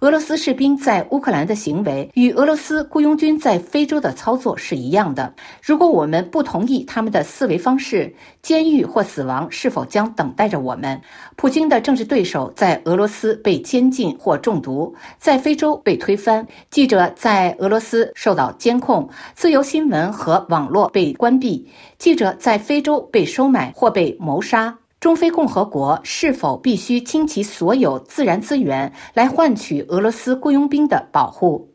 [0.01, 5.33] 俄罗斯士兵在乌克兰的行为与俄罗斯雇佣军在非洲的操作是一样的。
[5.63, 11.01] 如果我们不同意他们的思维方式，监狱或死亡是否将等待着我们？
[11.37, 24.82] 普京的政治对手在俄罗斯被监禁或中毒，在非洲被推翻，记者在俄罗斯受到监控，自由新闻和网络被关闭，记者在非洲被收买或被谋杀。
[25.03, 31.69] 中非共和国是否必须倾其所有自然资源来换取俄罗斯雇佣兵的保护？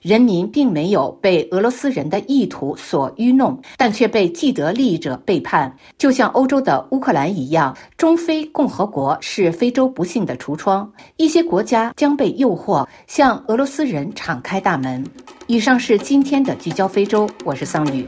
[0.00, 7.72] 人民并没有被俄罗斯人的意图所愚弄，但却被既得利益者背叛，就像欧洲的乌克兰一样。
[7.96, 15.06] 中非共和国是非洲不幸的橱窗，一些国家将被诱惑向俄罗斯人敞开大门。
[15.46, 18.04] 以上是今天的聚焦非洲，我是桑宇。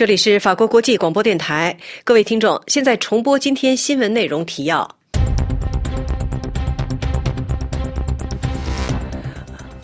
[0.00, 4.96] 这里是法国国际广播电台，各位听众，现在重播今天新闻内容提要：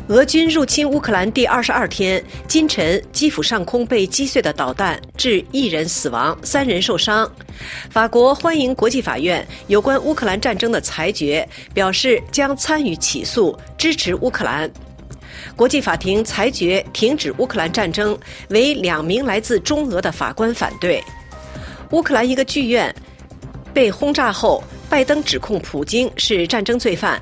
[0.08, 7.30] 俄军入侵乌克兰第二十二天，今晨基辅上空被击碎的导弹致一人死亡，三人受伤。
[7.90, 14.70] 法国欢迎国际法院有关乌克兰战争的裁决，表示将参与起诉，支持乌克兰。
[15.54, 18.18] 国际法庭裁决停止乌克兰战争，
[18.50, 21.02] 为两名来自中俄的法官反对。
[21.90, 22.94] 乌克兰一个剧院
[23.72, 27.20] 被轰炸后，拜登指控普京是战争罪犯。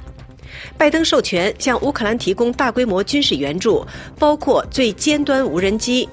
[0.79, 3.85] 拜登授权向乌克兰提供大规模军事援助，
[4.19, 6.09] 包括最尖端无人机。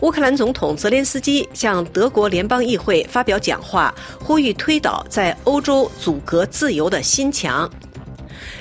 [0.00, 7.70] 乌克兰总统泽连斯基向德国联邦议会发表讲话，呼吁推倒在欧洲阻隔自由的新墙。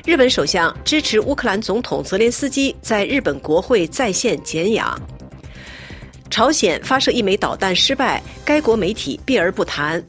[0.06, 5.01] 日本首相支持乌克兰总统泽连斯基在日本国会在线检养。
[6.30, 10.04] 朝鲜发射一枚导弹失败，该国媒体避而不谈。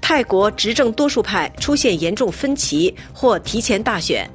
[0.00, 4.28] 泰国执政多数派出现严重分歧，或提前大选。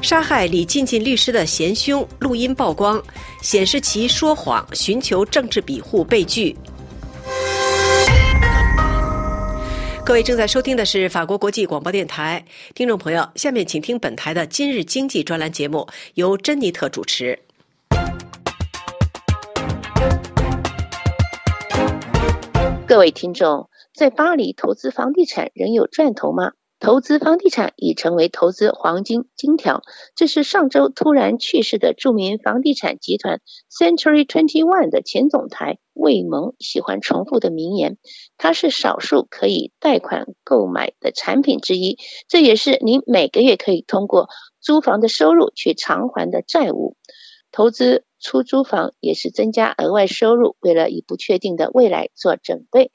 [0.00, 3.02] 杀害李进进律师的嫌凶录音曝光，
[3.42, 6.56] 显示其说谎寻求政治庇护被拒。
[10.06, 12.44] 各位正在收听的是法国国际广播电台，
[12.76, 15.84] 听众朋友，下面请听本台的今日经济专栏节目，
[16.14, 17.36] 由珍妮特主持。
[22.86, 26.52] 各位听众，在巴黎投资房地产仍有赚头吗？
[26.78, 29.82] 投资房地产已成为投资黄金金条，
[30.14, 37.96] 这是上周突然去世的著名房地产集团 Century Twenty One 的前总裁魏蒙喜欢重复的名言。
[38.36, 41.96] 它是少数可以贷款购买的产品之一，
[42.28, 44.28] 这也是您每个月可以通过
[44.60, 46.96] 租房的收入去偿还的债务。
[47.52, 52.90] 投资出租房也是增加额外收入，为了以不确定的未来做准备。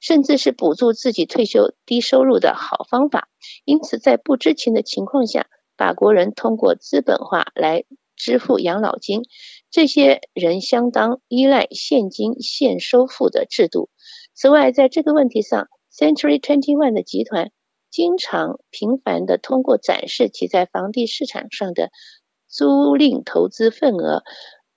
[0.00, 3.28] 甚至是补助自己退休低收入的好方法。
[3.64, 5.46] 因此，在不知情的情况下，
[5.76, 7.84] 法国人通过资本化来
[8.16, 9.22] 支付养老金。
[9.70, 13.88] 这些人相当依赖现金现收付的制度。
[14.34, 17.50] 此外，在这个问题上，Century Twenty One 的集团
[17.90, 21.90] 经常频繁地通过展示其在房地产上的
[22.48, 24.22] 租赁投资份额，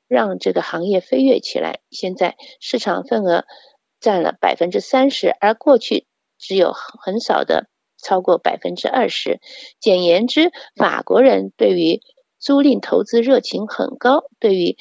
[0.08, 1.80] 让这个行业飞跃起来。
[1.90, 3.46] 现在市场份额。
[4.04, 6.06] 占了百分之三十，而过去
[6.38, 9.40] 只有很少的超过百分之二十。
[9.80, 12.02] 简言之，法国人对于
[12.38, 14.76] 租赁投资热情很高，对于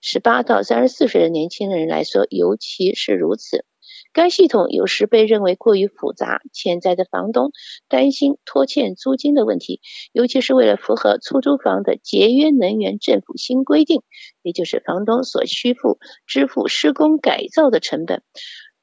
[0.00, 3.64] 十八到三十四岁的年轻人来说，尤其是如此。
[4.12, 7.50] 该系统有时被认为过于复杂，潜在的房东
[7.88, 9.80] 担心拖欠租金的问题，
[10.12, 14.02] 尤其是为了符合出租房的节约能源政府新规定，
[14.42, 18.22] 也就是房东所需付支付施工改造的成本。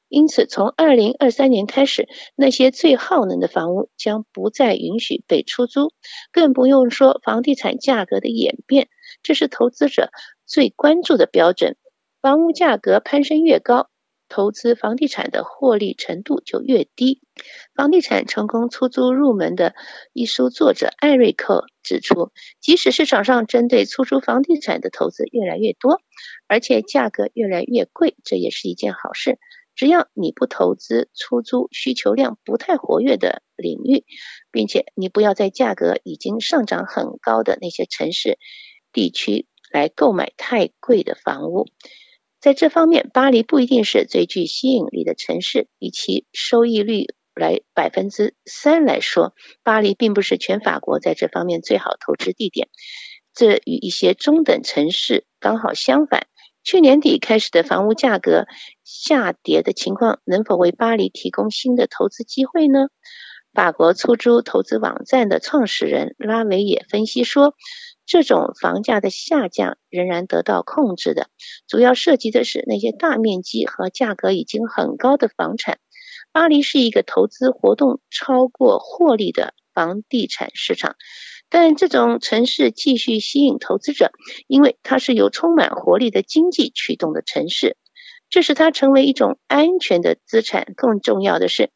[0.08, 5.92] 因此，从二零二三年开始，那些最耗能的房屋将不再允许被出租，
[6.30, 8.88] 更不用说房地产价格的演变。
[9.22, 10.10] 这是投资者
[10.46, 11.76] 最关注的标准。
[12.22, 13.88] 房屋价格攀升越高，
[14.28, 17.20] 投资房地产的获利程度就越低。
[17.74, 19.74] 房地产成功出租入门的
[20.12, 22.30] 一书作者艾瑞克指出，
[22.60, 26.00] 即使市场上针对出租房地产的投资越来越多，
[26.46, 29.38] 而且价格越来越贵，这也是一件好事。
[29.76, 34.04] 只要你不投资出租需求量不太活跃的领域，
[34.50, 38.38] 并且你不要在价格已经上涨很高的那些城市
[38.92, 41.66] 地区来购买太贵的房屋，
[42.40, 45.68] 在这方面，巴黎不一定是最具吸引力的城市。
[45.78, 52.68] 以其收益率来百分之三来说，巴黎并不是全法国在这方面最好投资地点。
[53.34, 56.26] 这与一些中等城市刚好相反。
[56.66, 58.48] 去年底开始的房屋价格
[58.82, 62.88] 下跌的情况，能否为巴黎提供新的投资机会呢？
[63.54, 67.54] 法国出租投资网站的创始人拉维也分析说，
[68.04, 71.28] 这种房价的下降仍然得到控制的，
[71.68, 75.78] 主要涉及的是那些大面积和价格已经很高的房产。
[76.32, 80.96] 巴黎是一个投资活动超过获利的房地产市场。
[81.48, 84.10] 但这种城市继续吸引投资者，
[84.46, 87.76] 因为它是由充满活力的经济驱动的城市，
[88.28, 90.72] 这使它成为一种安全的资产。
[90.76, 91.70] 更重要的是，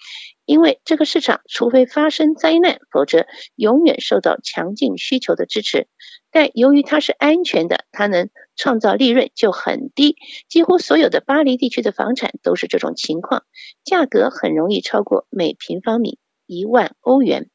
[0.44, 5.86] 因为这个市场除非发生灾难，否则永远受到强劲需求的支持。
[6.32, 10.16] 但由于它是安全的，它能创造利润就很低。
[10.48, 13.44] 几乎所有的巴黎地区的房产都是这种情况，
[13.84, 17.48] 价格很容易超过每平方米一万欧元。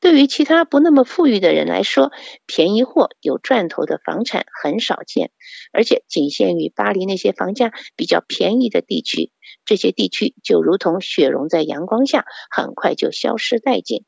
[0.00, 2.10] 对于其他不那么富裕的人来说，
[2.46, 5.30] 便宜货有赚头的房产很少见，
[5.72, 9.30] 而且仅限于巴黎那些房价比较便宜的地区。
[9.66, 14.04] 这些地区就如同雪融在阳光下，很快就消失殆尽。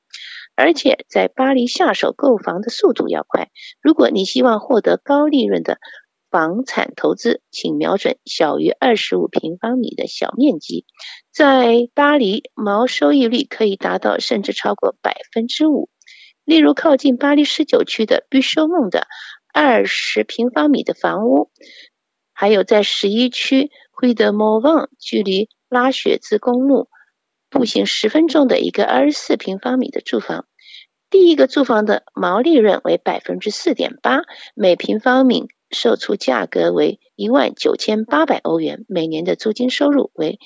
[0.54, 3.48] 而且在巴黎下手购房的速度要快。
[3.80, 5.78] 如果你希望获得高利润的
[6.32, 10.86] 房产投资，请瞄准小于二十五平方米的小面积。
[11.30, 15.90] 在巴黎，毛收益率可以达到甚至超过百分之五。
[16.46, 19.06] 例如，靠近巴黎十九区的必修梦的
[19.52, 21.50] 二十平方米的房屋，
[22.32, 26.88] 还有在十一区惠德莫旺距离拉雪兹公路
[27.50, 30.46] 步行十分钟的一个二十四平方米的住房，
[31.10, 34.22] 第一个住房的毛利润为百分之四点八，
[34.54, 40.38] 每平方米售出价格为一万九千八百欧元，每年的租金收入为。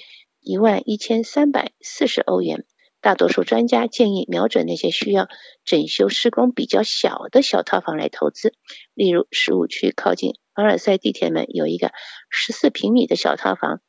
[0.48, 2.66] 一万一千三百四十欧元，
[3.00, 5.26] 大多数专家建议瞄准那些需要
[5.64, 8.54] 整修施工比较小的小套房来投资，
[8.94, 11.90] 例如十五区靠近凡尔赛地铁门有一个
[12.30, 13.80] 十四平米的小套房，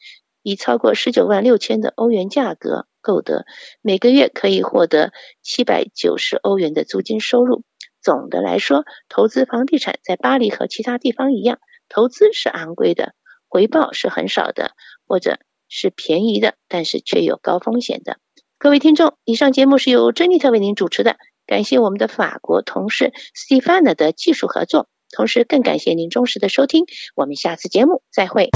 [0.42, 3.46] 以超过十九万六千的欧元价格购得，
[3.84, 5.12] 每个月可以获得
[5.44, 7.62] 七百九十欧元的租金收入。
[8.02, 13.14] 总的来说，投资房地产在巴黎和其他地方一样，投资是昂贵的，
[13.48, 14.72] 回报是很少的，
[15.08, 18.18] 或者是便宜的，但是却有高风险的。
[18.58, 26.86] 各位听众，以上节目是由珍妮特为您主持的，感谢我们的法国同事 Stefan 的技术合作，同时更感谢您忠实的收听。
[27.16, 28.50] 我们下次节目再会。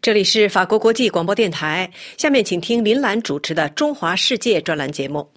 [0.00, 5.28] 这里是法国国际广播电台，下面请听林兰主持的《中华世界》专栏节目。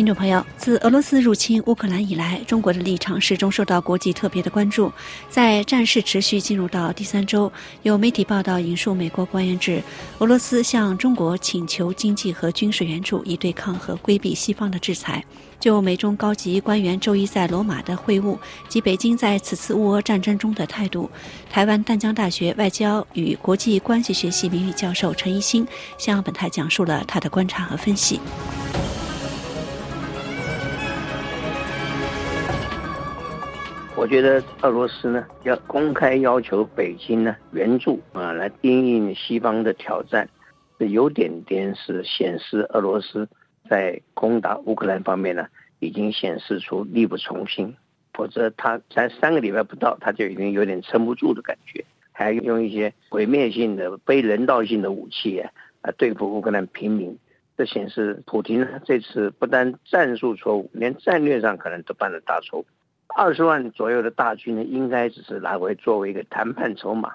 [0.00, 4.90] 听众朋友，自俄罗斯入侵乌克兰以来，中国的立场始终受到国际特别的关注。
[5.28, 9.82] 在战事持续进入到第三周，有媒体报道引述美国官员指，
[10.16, 15.22] 俄罗斯向中国请求经济和军事援助，以对抗和规避西方的制裁。
[15.60, 18.38] 就美中高级官员周一在罗马的会晤
[18.70, 21.10] 及北京在此次乌俄战争中的态度，
[21.50, 28.18] 台湾淡江大学外交与国际关系学系名誉教授陈一新向本台讲述了他的观察和分析。
[34.00, 40.26] 我觉得俄罗斯呢要公开要求北京呢援助啊，来应应西方的挑战，
[40.78, 43.28] 是有点点是显示俄罗斯
[43.68, 45.46] 在攻打乌克兰方面呢
[45.80, 47.76] 已经显示出力不从心，
[48.14, 55.50] 否则他才三个礼拜不到，他就已经有点撑不住的感觉，还用一些毁灭性的、非人道性的武器啊
[55.82, 57.14] 啊对付乌克兰平民，
[57.54, 62.64] 这显示普京呢这次不但战术错误，连战略上可能都犯了大错误。
[63.16, 67.12] 二十万左右的大军呢，应该只是拿回作为一个谈判筹码，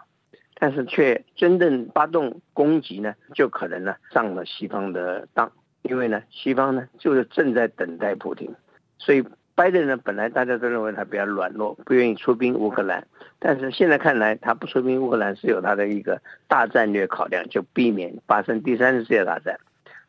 [0.55, 5.51] 但是却真正发动攻击呢，就可能呢上了西方的当，
[5.83, 8.53] 因为呢西方呢就是正在等待普京，
[8.97, 9.23] 所以
[9.55, 13.07] 拜登呢本来大家都认为他比较软弱，不愿意出兵乌克兰，
[13.39, 19.57] 但是现在看来他不出兵乌克兰是有他的一个大战略考量，就避免发生第三次世界大战。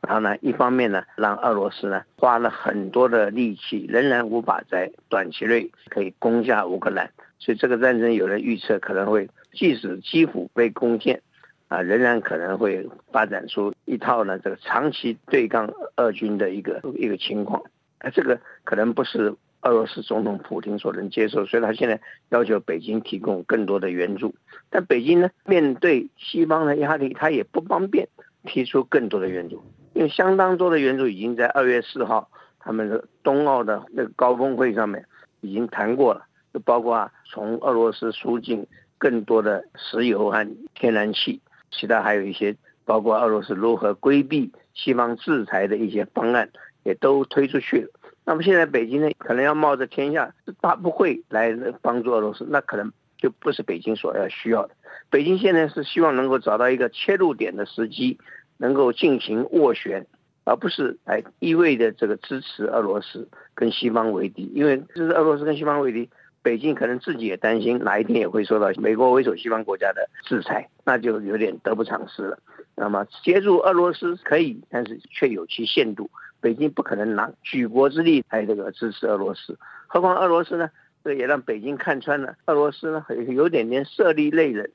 [0.07, 7.11] 然后呢，一方面呢，让俄罗斯呢花了很多的力气，仍然无法在短期内可以攻下乌克兰。
[7.38, 11.20] 所以这个战争有人预测可能会，即使基辅被攻陷，
[11.68, 17.61] 啊，仍然可能会发展出一套呢这个长期对抗俄军的一个一个情况。
[17.98, 24.32] 啊，这个可能不是俄罗斯总统普京所能接受，所以他现在要求北京提供更多的援助。
[24.70, 28.09] 但北京呢，面对西方的压力，他也不方便
[28.44, 29.64] 提出更多的援助。
[29.97, 32.28] 因为相当多的援助已经在二月四号
[32.61, 35.03] 他们的冬奥的那个高峰会上面
[35.40, 36.22] 已经谈过了，
[36.53, 38.66] 就包括从俄罗斯输进
[38.99, 41.40] 更多的石油和天然气，
[41.70, 46.47] 其他还有一些包括俄罗斯如何规避西方制裁的一些方案
[46.82, 47.88] 也都推出去了。
[48.26, 50.30] 那么现在北京呢，可能要冒着天下
[50.61, 54.74] 大不会来帮助俄罗斯，那可能就不是北京所要需要的。
[55.09, 58.18] 北京现在是希望能够找到一个切入点的时机。
[58.59, 60.07] 能够进行斡旋，
[60.44, 66.09] 而不是来一味的这个支持俄罗斯跟西方为敌，因为支持俄罗斯跟西方为敌，
[66.42, 72.38] 北京可能自己也担心哪一天也会受到美国为首西方国家的制裁，那就有点得不偿失了。
[72.74, 76.09] 那么协助俄罗斯可以，但是却有其限度，
[76.40, 80.70] 北京不可能拿举国之力来这个支持俄罗斯，何况俄罗斯呢？
[81.02, 84.68] 这也让北京看穿了，俄罗斯呢有点点色厉内荏，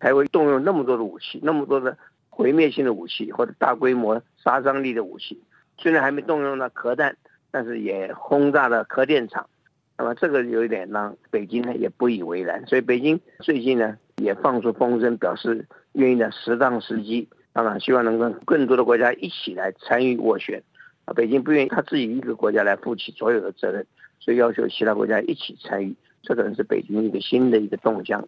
[0.00, 1.96] 才会动用那么多的武器，那么多的。
[2.36, 5.40] 毁灭性的武器或者大规模杀伤力的武器，
[5.78, 7.16] 虽然还没动用到核弹，
[7.52, 9.48] 但是也轰炸了核电厂。
[9.96, 20.60] 那么这个有一点让北京呢也不以为然，所以北京最近呢也放出风声，表示愿意在适当时机，当然希望能跟更多的国家一起来参与斡旋。
[21.04, 23.86] 啊，北京不愿意他自己一个国家来负起所有的责任，
[24.18, 25.94] 所以要求其他国家一起参与。
[26.22, 28.26] 这可能是北京一个新的一个动向。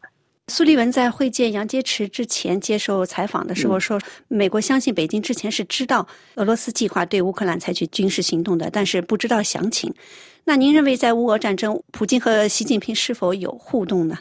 [0.49, 9.93] 苏利文在会见杨洁篪之前接受采访的时候说：“美国相信北京之前是知道俄罗斯计划对乌克兰采取军事行动的，但是不知道详情。
[10.45, 14.17] 那您认为在乌俄战争，普京和习近平是否有互动呢？”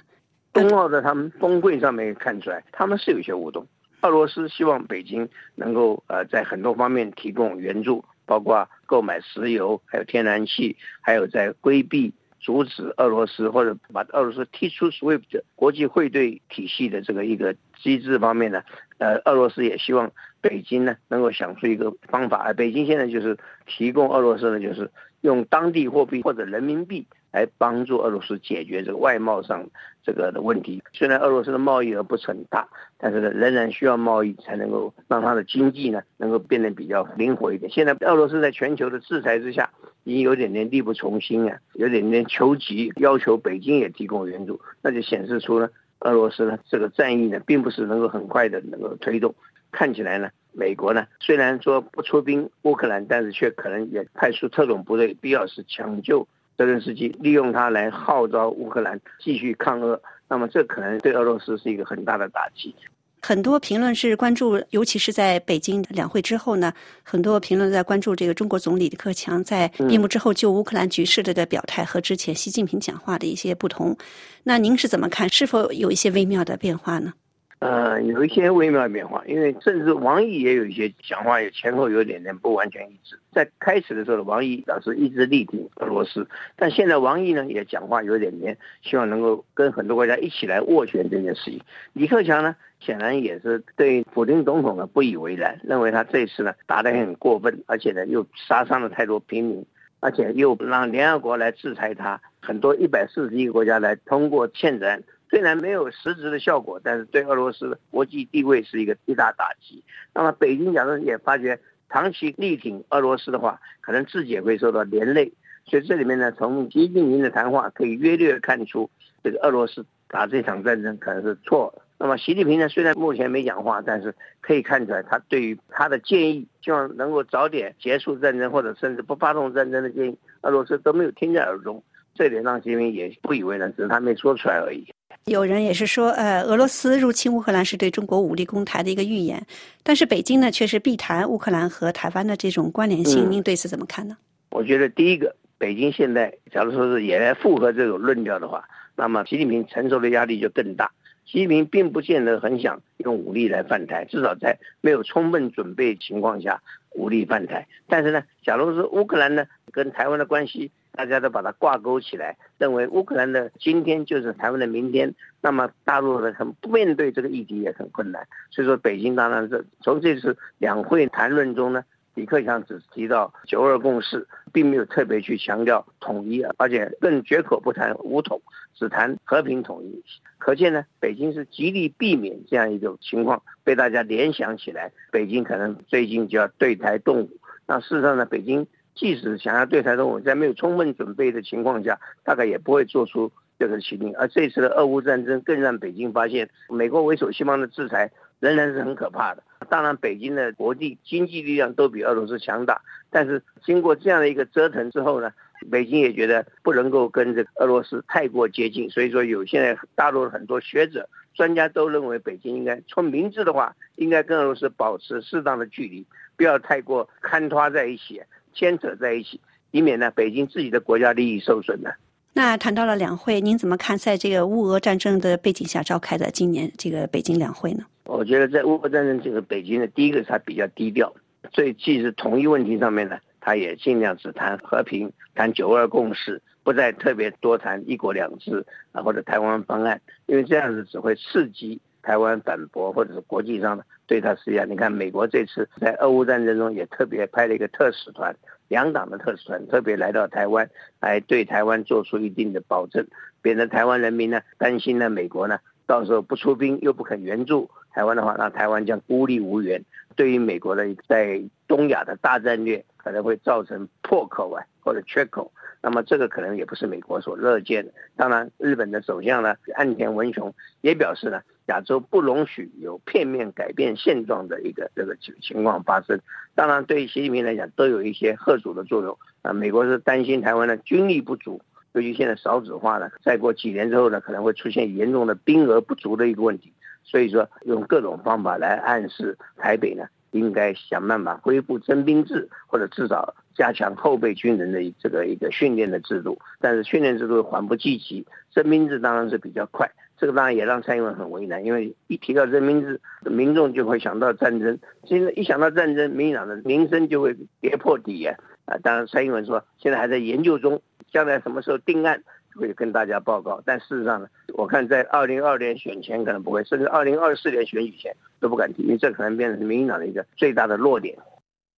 [0.51, 3.67] 冬奥的他们峰会上面看出来，他们是有些互动。
[4.01, 12.11] 俄罗斯希望北京能够呃在很多方面提供援助，包括购买石油、还有天然气，还有在规避
[12.45, 18.61] 阻止俄罗斯或者把俄罗斯踢出 SWIFT 国际汇兑体系的这个一个机制方面呢，
[18.99, 23.35] 呃，俄罗斯也希望北京呢能够想出一个方法，而北京现在就是
[23.65, 24.91] 提供俄罗斯呢，就是
[25.21, 27.07] 用当地货币或者人民币。
[27.35, 29.67] 来帮助俄罗斯解决这个外贸上
[30.01, 30.81] 这个的问题。
[30.93, 32.65] 虽然俄罗斯的贸易额不是很大，
[32.97, 37.69] 但是呢，仍然需要贸易才能够让它的经济呢能够变得比较灵活一点。
[37.69, 39.69] 现在俄罗斯在全球的制裁之下，
[40.05, 45.69] 已经有点点力不从心啊，有点点求急，要求北京也提供援助，那就显示出呢，
[45.99, 49.35] 俄罗斯呢这个战役呢并不是能够很快的能够推动。
[49.71, 56.25] 看起来呢，美国呢虽然说不出兵乌克兰，但是却可能也派出特种部队，必要时抢救。
[56.57, 59.99] 泽连斯基利用他来号召乌克兰继续抗俄，
[60.29, 62.73] 那么这可能对俄罗斯是一个很大的打击。
[63.21, 73.97] 很多评论是关注，尤其是在北京两会之后呢，很多评论在关注这个中国总理李克强在闭幕之后就乌克兰局势的的表态和之前习近平讲话的一些不同。
[74.43, 75.27] 那您是怎么看？
[75.27, 77.13] 是否有一些微妙的变化呢？
[77.59, 83.17] 呃，有一些微妙变化，因为甚至王毅也有一些讲话，也前后有点点不完全一致。
[83.31, 86.27] 在开始的时候，王毅表示一直力挺俄罗斯，
[86.57, 91.59] 但现在王毅呢也讲话有点点，希望能够跟很多国家一起来斡旋这件事情。
[91.93, 99.65] 李克强呢，显然也是对普京总统呢不以为然，认为他这次呢打得很过分，而且呢又杀伤了太多平民，
[100.01, 105.01] 而且又让联合国来制裁他，很多一百四十一个国家来通过谴责。
[105.35, 109.83] 虽然没有实质的效果，但是对俄罗斯的国际地位是一个巨大打击。
[110.13, 111.59] 那么北京假如也发觉
[111.89, 115.29] 长期力挺俄罗斯的话，可能自己也会受到连累。
[115.65, 118.89] 所以这里面呢，从习近平的谈话可以约略看出，
[119.25, 121.81] 这个俄罗斯打这场战争可能是错的。
[121.97, 131.83] 那么习近平呢，虽然目前没讲话，但是可以看出来，他对于他的建议，希望能够早点结束战争，或者甚至不发动战争的建议，俄罗斯都没有听在耳中。
[132.13, 134.87] 这点让习近平也不以为然，只是他没说出来而已。
[135.31, 139.43] 有人也是说，呃，俄罗斯入侵乌克兰是对中国武力攻台的一个预言，
[139.81, 143.31] 但是北京呢却是避谈乌克兰和台湾的这种关联性。
[143.31, 144.15] 您对此怎么看呢？
[144.51, 150.91] 我觉得第一个，北京现在假如说是也来附和这种论调的话，那么习近平承受的压力就更大。
[151.25, 156.61] 习近平并不见得很想用武力来犯台，至少在没有充分准备情况下
[156.91, 157.67] 武力犯台。
[157.87, 165.13] 但是呢，假如说乌克兰呢跟台湾的关系，大家都把它挂钩起来，认为乌克兰的今天就是台湾的明天。
[165.41, 168.25] 那么大陆的很面对这个议题也很困难。
[168.49, 171.83] 所以说，北京当然是从这次两会谈论中呢，
[172.15, 178.41] 李克强只提到九二共识，并没有特别去强调统一，而且更绝口不谈武统，
[178.73, 180.03] 只谈和平统一。
[180.39, 187.29] 可见呢，北京是极力避免这样一种情况被大家联想起来，北京可能最近就要对台动武。
[187.67, 188.65] 那事实上呢，北京。
[188.95, 193.29] 即使想要对台动武，在没有充分准备的情况下，大概也不会做出
[193.59, 194.15] 这个决定。
[194.15, 199.43] 而这次的俄乌战争更让北京发现，美国为首西方的制裁仍然是很可怕的。
[199.69, 205.31] 当然，北京的国际经济力量都比俄罗斯强大，但是经过这样的一个折腾之后呢，
[205.69, 208.89] 北京也觉得不能够跟这个俄罗斯太过接近。
[208.89, 216.05] 所以说，有现在大陆很多学者、专家都认为，北京应该从明智的话，应该跟俄罗斯保持适当的距离，
[216.37, 218.21] 不要太过坍塌在一起。
[218.55, 219.39] 牵扯在一起，
[219.69, 221.91] 以免呢北京自己的国家利益受损呢。
[222.33, 227.85] 那谈到了两会，您怎么看在这个乌俄战争的背景下召开的今年这个北京两会呢？
[228.05, 231.13] 我觉得在乌俄战争这个北京呢，第一个它比较低调，
[231.53, 241.79] 所以即使同一问题上面呢，它也尽量只谈和平，谈九二共识，不再特别多谈一国两制啊或者台湾方案，因为这样子只会刺激。
[242.03, 244.65] 台湾反驳，或者是国际上的对他施压。
[244.65, 248.35] 你看，美国这次在俄乌战争中也特别派了一个特使团，
[248.67, 253.05] 两党的特使团特别来到台湾，来对台湾做出一定的保证，
[253.41, 259.83] 免得台湾人民呢担心呢美国呢到时候不出兵又不肯援助台湾的话，那台湾将孤立无援，
[260.15, 265.51] 对于美国的在东亚的大战略可能会造成破口啊或者缺口。
[265.81, 267.93] 那么这个可能也不是美国所乐见的。
[268.15, 270.51] 当然，日本的首相呢岸田文雄
[270.81, 276.19] 也表示呢，亚洲不容许有片面改变现状的一个这个情情况发生。
[276.53, 279.51] 当然，对于习近平来讲都有一些贺阻的作用啊。
[279.51, 281.61] 美国是担心台湾的军力不足，
[281.93, 286.71] 尤其现在少子化了，再过几年之后呢，可能会出现严重的兵额不足的一个问题。
[287.03, 293.33] 所以说，用各种方法来暗示台北呢，应该想办法恢复征兵制，或者至少。
[293.55, 308.37] 加强后备军人的这个一个训练的制度，但是训练制度缓不济急，征兵制当然是比较快，这个当然也让蔡英文很为难，因为一提到征兵制，民众就会想到战争，现在一想到战争，民进党的名声就会跌破底啊！
[308.65, 312.23] 啊，当然蔡英文说现在还在研究中，将来什么时候定案
[312.55, 313.61] 会跟大家报告。
[313.65, 321.17] 但事实上呢，我看在二零二年选前可能不会，甚至二零二四年选举前都不敢提，因为这可能变成民进党的一个最大的弱点。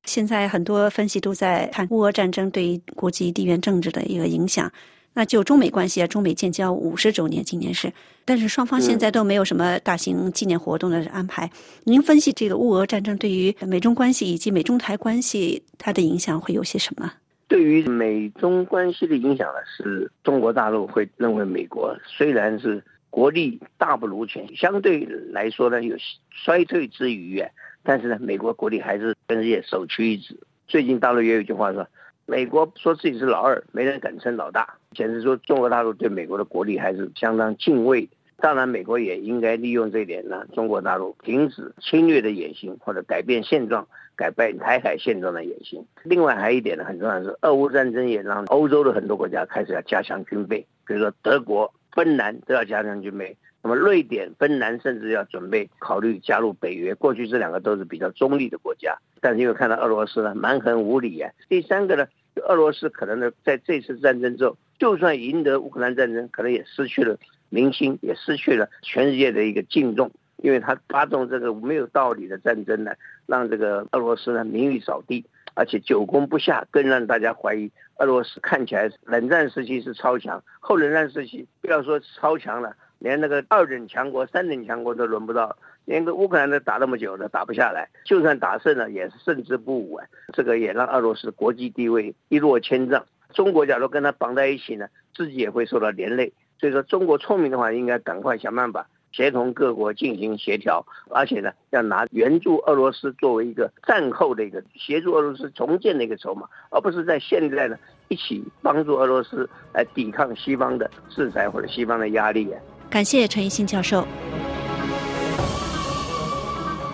[0.04, 4.72] 现在很多分析都在看乌俄战争对于国际地缘政治的一个影响。
[5.18, 7.92] 那就中美关系啊，中美建交五十周年，今年是，
[8.24, 11.50] 但是双方现在都没有什么大型纪念活动的安排。
[11.86, 17.12] 您分析这个乌俄战争对于美中关系以及美中台关系它的影响会有些什么？
[17.48, 25.96] 对于美中关系的影响呢，是中国大陆会认为美国虽然是国力大不如前，相对来说呢有
[26.30, 27.50] 衰退之余啊，
[27.82, 30.40] 但是呢美国国力还是跟世界首屈一指。
[30.68, 31.88] 最近大陆也有一句话说。
[32.30, 38.08] 美国说自己是老二，没人敢称老大，显示说中国大陆对美国的国力还是相当敬畏。
[38.36, 45.82] 当然，美国也应该利用这一点呢，中国大陆停止侵略的野心，或者改变现状、改变台海现状的野心。
[46.04, 53.36] 另外还有一点呢，很重要的是，俄乌战争也让欧洲的很多国家开始要加强军备，比如说德国、芬兰都要加强军备。
[53.68, 56.96] 那么瑞典、芬兰甚至要准备考虑加入北约。
[56.96, 61.30] 过去这两个都是比较中立的国家，但是因为看到俄罗斯呢蛮横无理啊。
[61.50, 62.08] 第三个呢，
[62.48, 67.18] 俄罗斯可能呢在这次战争之后，就算赢得乌克兰战争，可能也失去了
[67.50, 72.94] 民心，也失去了全世界的一个敬重，因为他发动这个没有道理的战争呢，
[73.26, 82.74] 让这个俄罗斯呢名誉扫地，而且久攻不下，更让大家怀疑俄罗斯看起来冷战时期是超强，后冷战时期不要说超强了。
[83.00, 87.88] 连那个二等强国、三等强国都轮不到，连个乌克兰都打那么久了，打不下来。
[88.04, 90.06] 就算打胜了，也是胜之不武啊！
[90.34, 93.06] 这个也让俄罗斯国际地位一落千丈。
[93.34, 96.32] 中国假如跟他绑在一起呢，自己也会受到连累。
[96.60, 107.78] 所以说，中国聪明的话，应该赶快想办法协同各国进行协调，而且呢，要拿援助俄罗斯作为一个战后的一个协助俄罗斯重建的一个筹码，而不是在现在呢
[108.08, 112.60] 一起帮助俄罗斯来抵抗西方的制裁或者西方的压力啊。
[112.90, 114.08] 感谢陈一新教授。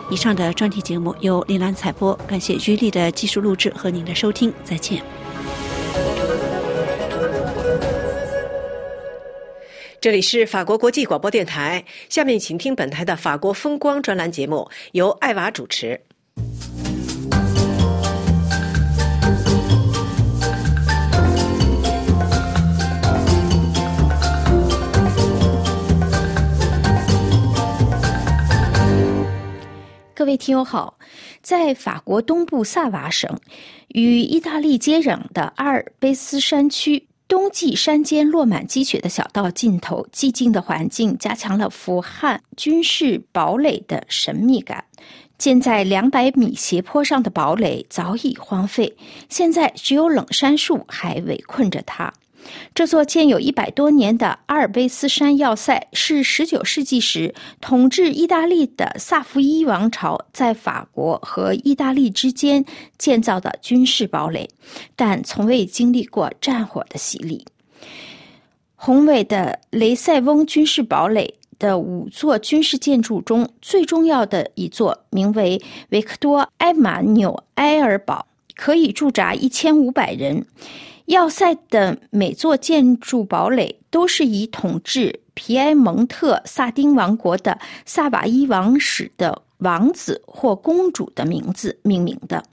[0.10, 5.02] 以上的专题节目由李兰采播，感谢于力的技术录制和您的收听，再见。
[10.02, 16.00] 这里是法国国际广播电台，下面请听本台的法国风光专栏节目，由艾娃主持。
[30.24, 30.98] 各位听友好，
[31.42, 33.42] 在法国东部萨瓦省
[33.90, 44.86] 与意大利接壤的阿尔卑斯山区，冬季山间落满积雪的小道尽头，寂静的环境加强了俯瞰军事堡垒的神秘感。
[45.38, 48.96] 建在两百米斜坡上的堡垒早已荒废，
[49.28, 52.14] 现在只有冷杉树还围困着它。
[52.76, 62.66] 这座建有一百多年的阿尔卑斯山要塞，是19世纪时统治意大利的萨伏伊王朝在法国和意大利之间
[62.98, 64.50] 建造的军事堡垒，
[64.96, 67.46] 但从未经历过战火的洗礼。
[68.76, 78.26] 宏伟的雷塞翁军事堡垒的五座军事建筑中，最重要的一座名为维克多埃马纽埃尔堡，
[78.56, 80.46] 可以驻扎一千五百人。
[81.06, 92.44] 要塞的每座建筑堡垒都是以统治皮埃蒙特萨丁王国的萨瓦伊王室的王子或公主的名字命名的。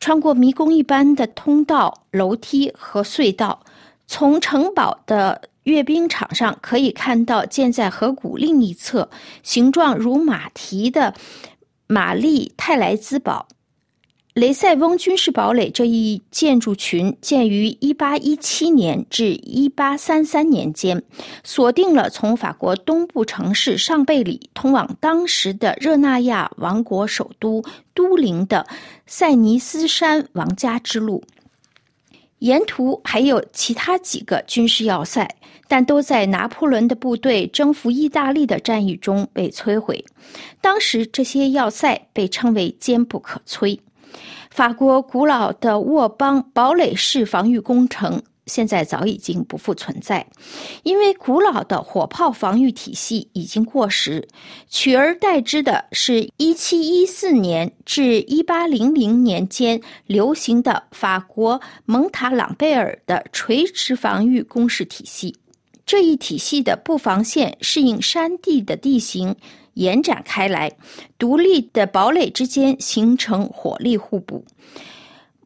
[0.00, 3.60] 穿过迷宫一般的通道、楼梯和隧道，
[4.06, 9.08] 从城堡的阅兵场上可以看到建在河谷另一侧、
[9.42, 11.14] 形状如马蹄的
[11.86, 13.46] 玛丽泰莱兹堡。
[14.34, 21.00] 雷塞翁军事堡垒这一建筑群建于1817年至1833年间，
[21.44, 27.62] 锁定了从法国东部城市上贝里通往当时的热那亚王国首都
[27.94, 28.66] 都灵的
[29.06, 31.22] 塞尼斯山王家之路。
[32.40, 35.32] 沿途还有其他几个军事要塞，
[35.68, 40.04] 但都在拿破仑的部队征服意大利的战役中被摧毁。
[40.60, 43.78] 当时这些要塞被称为坚不可摧。
[44.54, 50.24] 法国古老的沃邦堡垒式防御工程现在早已经不复存在，
[50.84, 54.28] 因为古老的火炮防御体系已经过时，
[54.68, 65.34] 取而代之的是一七一四年至一八零零年间流行的法国蒙塔朗贝尔的垂直防御工事体系。
[65.84, 69.34] 这一体系的布防线适应山地的地形。
[69.74, 70.72] 延展开来，
[71.18, 74.44] 独立的堡垒之间形成火力互补。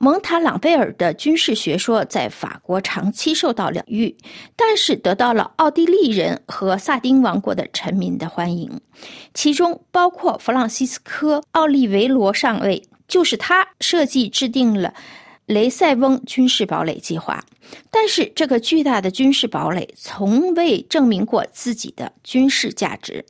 [0.01, 4.16] 蒙塔朗贝尔的军事学说在法国长期受到礼遇，
[4.55, 8.81] 但是得到了奥地利人和萨丁王国的臣民的欢迎，
[9.35, 14.95] 其中包括弗朗西斯科·奥利维罗上尉，就是他设计制定了
[15.47, 17.45] 雷塞翁军事堡垒计划。
[17.91, 23.24] 但是，这个巨大的军事堡垒从未证明过自己的军事价值。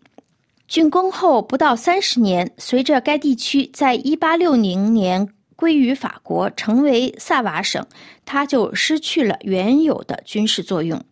[0.68, 5.28] 竣工后不到三十年，随着该地区在一八六零年。
[5.56, 7.84] 归于法国，成为萨瓦省，
[8.24, 11.02] 它就失去了原有的军事作用。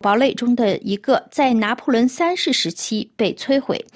[0.00, 3.86] 堡垒中的一个在拿破仑三世时期被摧毁，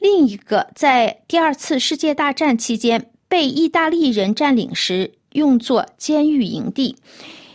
[0.00, 6.96] 另一个在第二次世界大战期间被意大利人占领时用作监狱营地。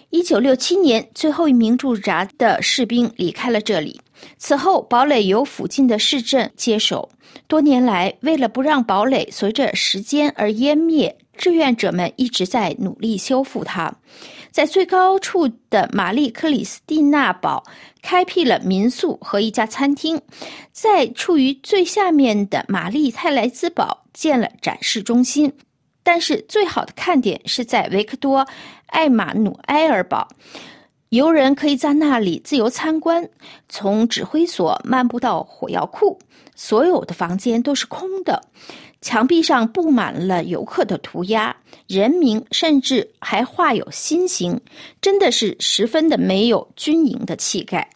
[0.09, 3.99] 一九六七年，最后一名驻扎的士兵离开了这里。
[4.37, 7.09] 此后，堡垒由附近的市镇接手。
[7.47, 11.17] 多年来，为了不让堡垒随着时间而湮灭。
[11.37, 13.93] 志愿者们一直在努力修复它，
[14.51, 17.63] 在最高处的玛丽克里斯蒂娜堡
[18.01, 20.21] 开辟了民宿和一家餐厅，
[20.73, 25.53] 在处于最下面的玛丽泰莱兹堡建了展示中心。
[26.03, 28.45] 但是，最好的看点是在维克多
[28.87, 30.27] 艾马努埃尔堡，
[31.09, 33.27] 游人可以在那里自由参观，
[33.67, 36.19] 从指挥所漫步到火药库，
[36.55, 38.39] 所有的房间都是空的。
[39.01, 41.55] 墙壁上布满了游客的涂鸦，
[41.87, 44.61] 人名甚至还画有心形，
[45.01, 47.89] 真的是十分的没有军营的气概。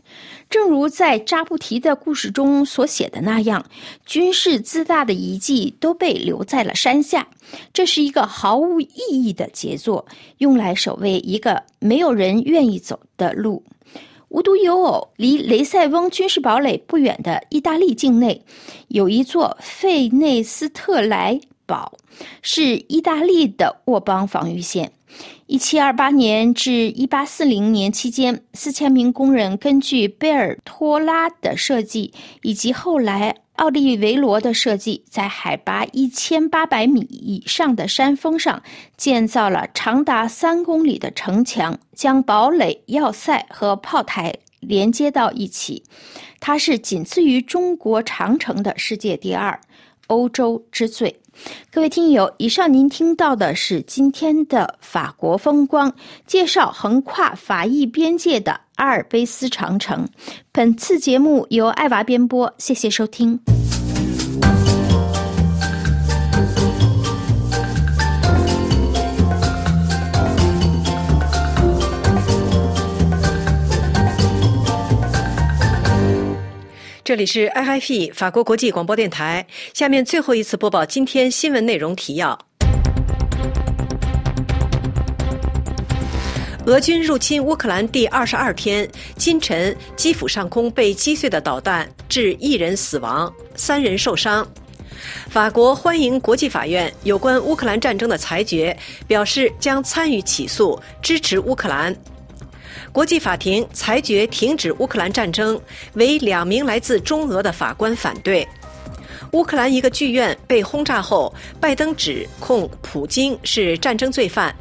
[0.53, 3.65] 正如在扎布提的故事中所写的那样，
[4.05, 7.27] 军事自大的遗迹都被留在了山下。
[7.73, 10.05] 这是一个毫无意义的杰作，
[10.37, 13.63] 用来守卫一个没有人愿意走的路。
[14.29, 18.39] 无独有偶，离雷塞翁军事堡垒不远的意大利境内，
[18.89, 21.97] 有一座费内斯特莱堡，
[22.43, 24.91] 是意大利的沃邦防御线。
[25.53, 33.35] 一七二八年至一八四零年期间，四千名工人根据贝尔托拉的设计，以及后来。
[33.57, 38.63] 奥利维罗的设计在海拔一千八百米以上的山峰上
[38.97, 45.83] 建造了长达三公里的城墙，将堡垒要塞和炮台连接到一起。
[46.39, 49.61] 它是仅次于中国长城的世界第二，
[50.07, 51.21] 欧洲之最。
[51.71, 55.93] 各位听友，以上您听到的是今天的法国风光
[56.25, 60.07] 介绍，横跨法意边界的阿尔卑斯长城。
[60.51, 63.39] 本次节目由爱娃编播，谢谢收听。
[77.05, 79.45] 这里是 IFP 法国国际广播电台。
[79.73, 82.39] 下面最后一次播报今天新闻内容提要：
[86.65, 94.47] 俄军入侵乌克兰第二十二天，今晨基辅上空被击碎的导弹致一人死亡，三人受伤。
[95.27, 101.93] 法国欢迎国际法院有关乌克兰战争的裁决，表示将参与起诉，支持乌克兰。
[102.93, 105.59] 国际法庭裁决停止乌克兰战争，
[105.95, 108.47] 为两名来自中俄的法官反对。
[109.31, 114.55] 乌克兰一个剧院被轰炸后，拜登指控普京是战争罪犯。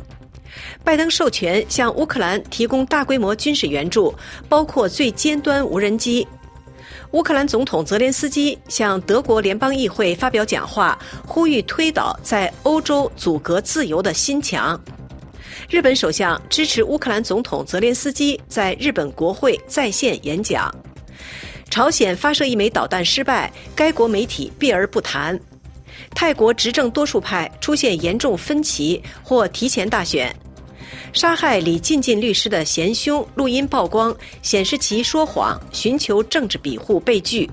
[0.82, 4.14] 拜登授权向乌克兰提供大规模军事援助，
[4.48, 6.26] 包括最尖端无人机。
[7.10, 14.80] 乌克兰总统泽连斯基向德国联邦议会发表讲话，呼吁推倒在欧洲阻隔自由的新墙。
[15.72, 20.70] 日本首相支持乌克兰总统泽连斯基在日本国会在线演讲。
[21.70, 25.40] 朝鲜发射一枚导弹失败，该国媒体避而不谈。
[26.14, 30.36] 泰国执政多数派出现严重分歧，或提前大选。
[31.14, 37.50] 杀害李进进律师的嫌凶录音曝光，显示其说谎，寻求政治庇护被拒。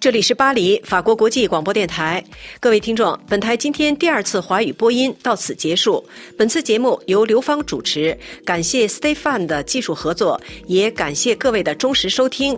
[0.00, 2.22] 这里是巴黎法国国际广播电台，
[2.60, 6.08] 各位听众，本台今天第二次华语播音到此结束。
[6.36, 12.56] 本次节目由刘芳主持，感谢 Stefan 的技术合作，也感谢各位的忠实收听。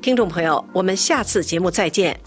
[0.00, 2.18] 听众朋友，我们下次节目再见。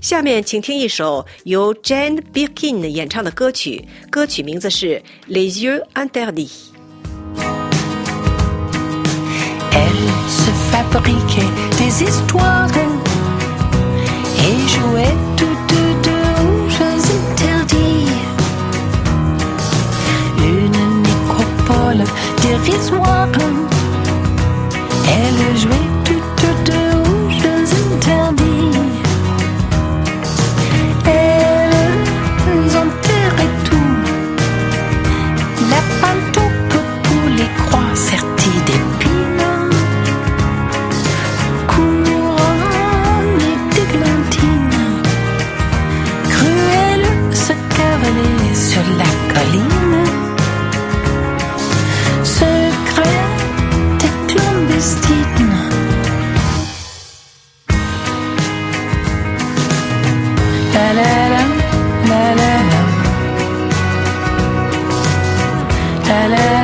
[0.00, 6.48] 下面请听一首由 Jane Birkin 演唱的歌曲，歌曲名字是《lesu and dirty
[14.88, 15.04] Jouer
[15.36, 18.06] toutes deux choses interdits
[20.38, 22.04] Une nécropole,
[22.40, 23.74] des vieilles soixante,
[25.06, 27.02] elle jouait toutes deux
[27.38, 28.47] choses interdits.
[66.28, 66.57] planet.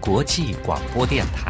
[0.00, 1.49] 国际广播电台。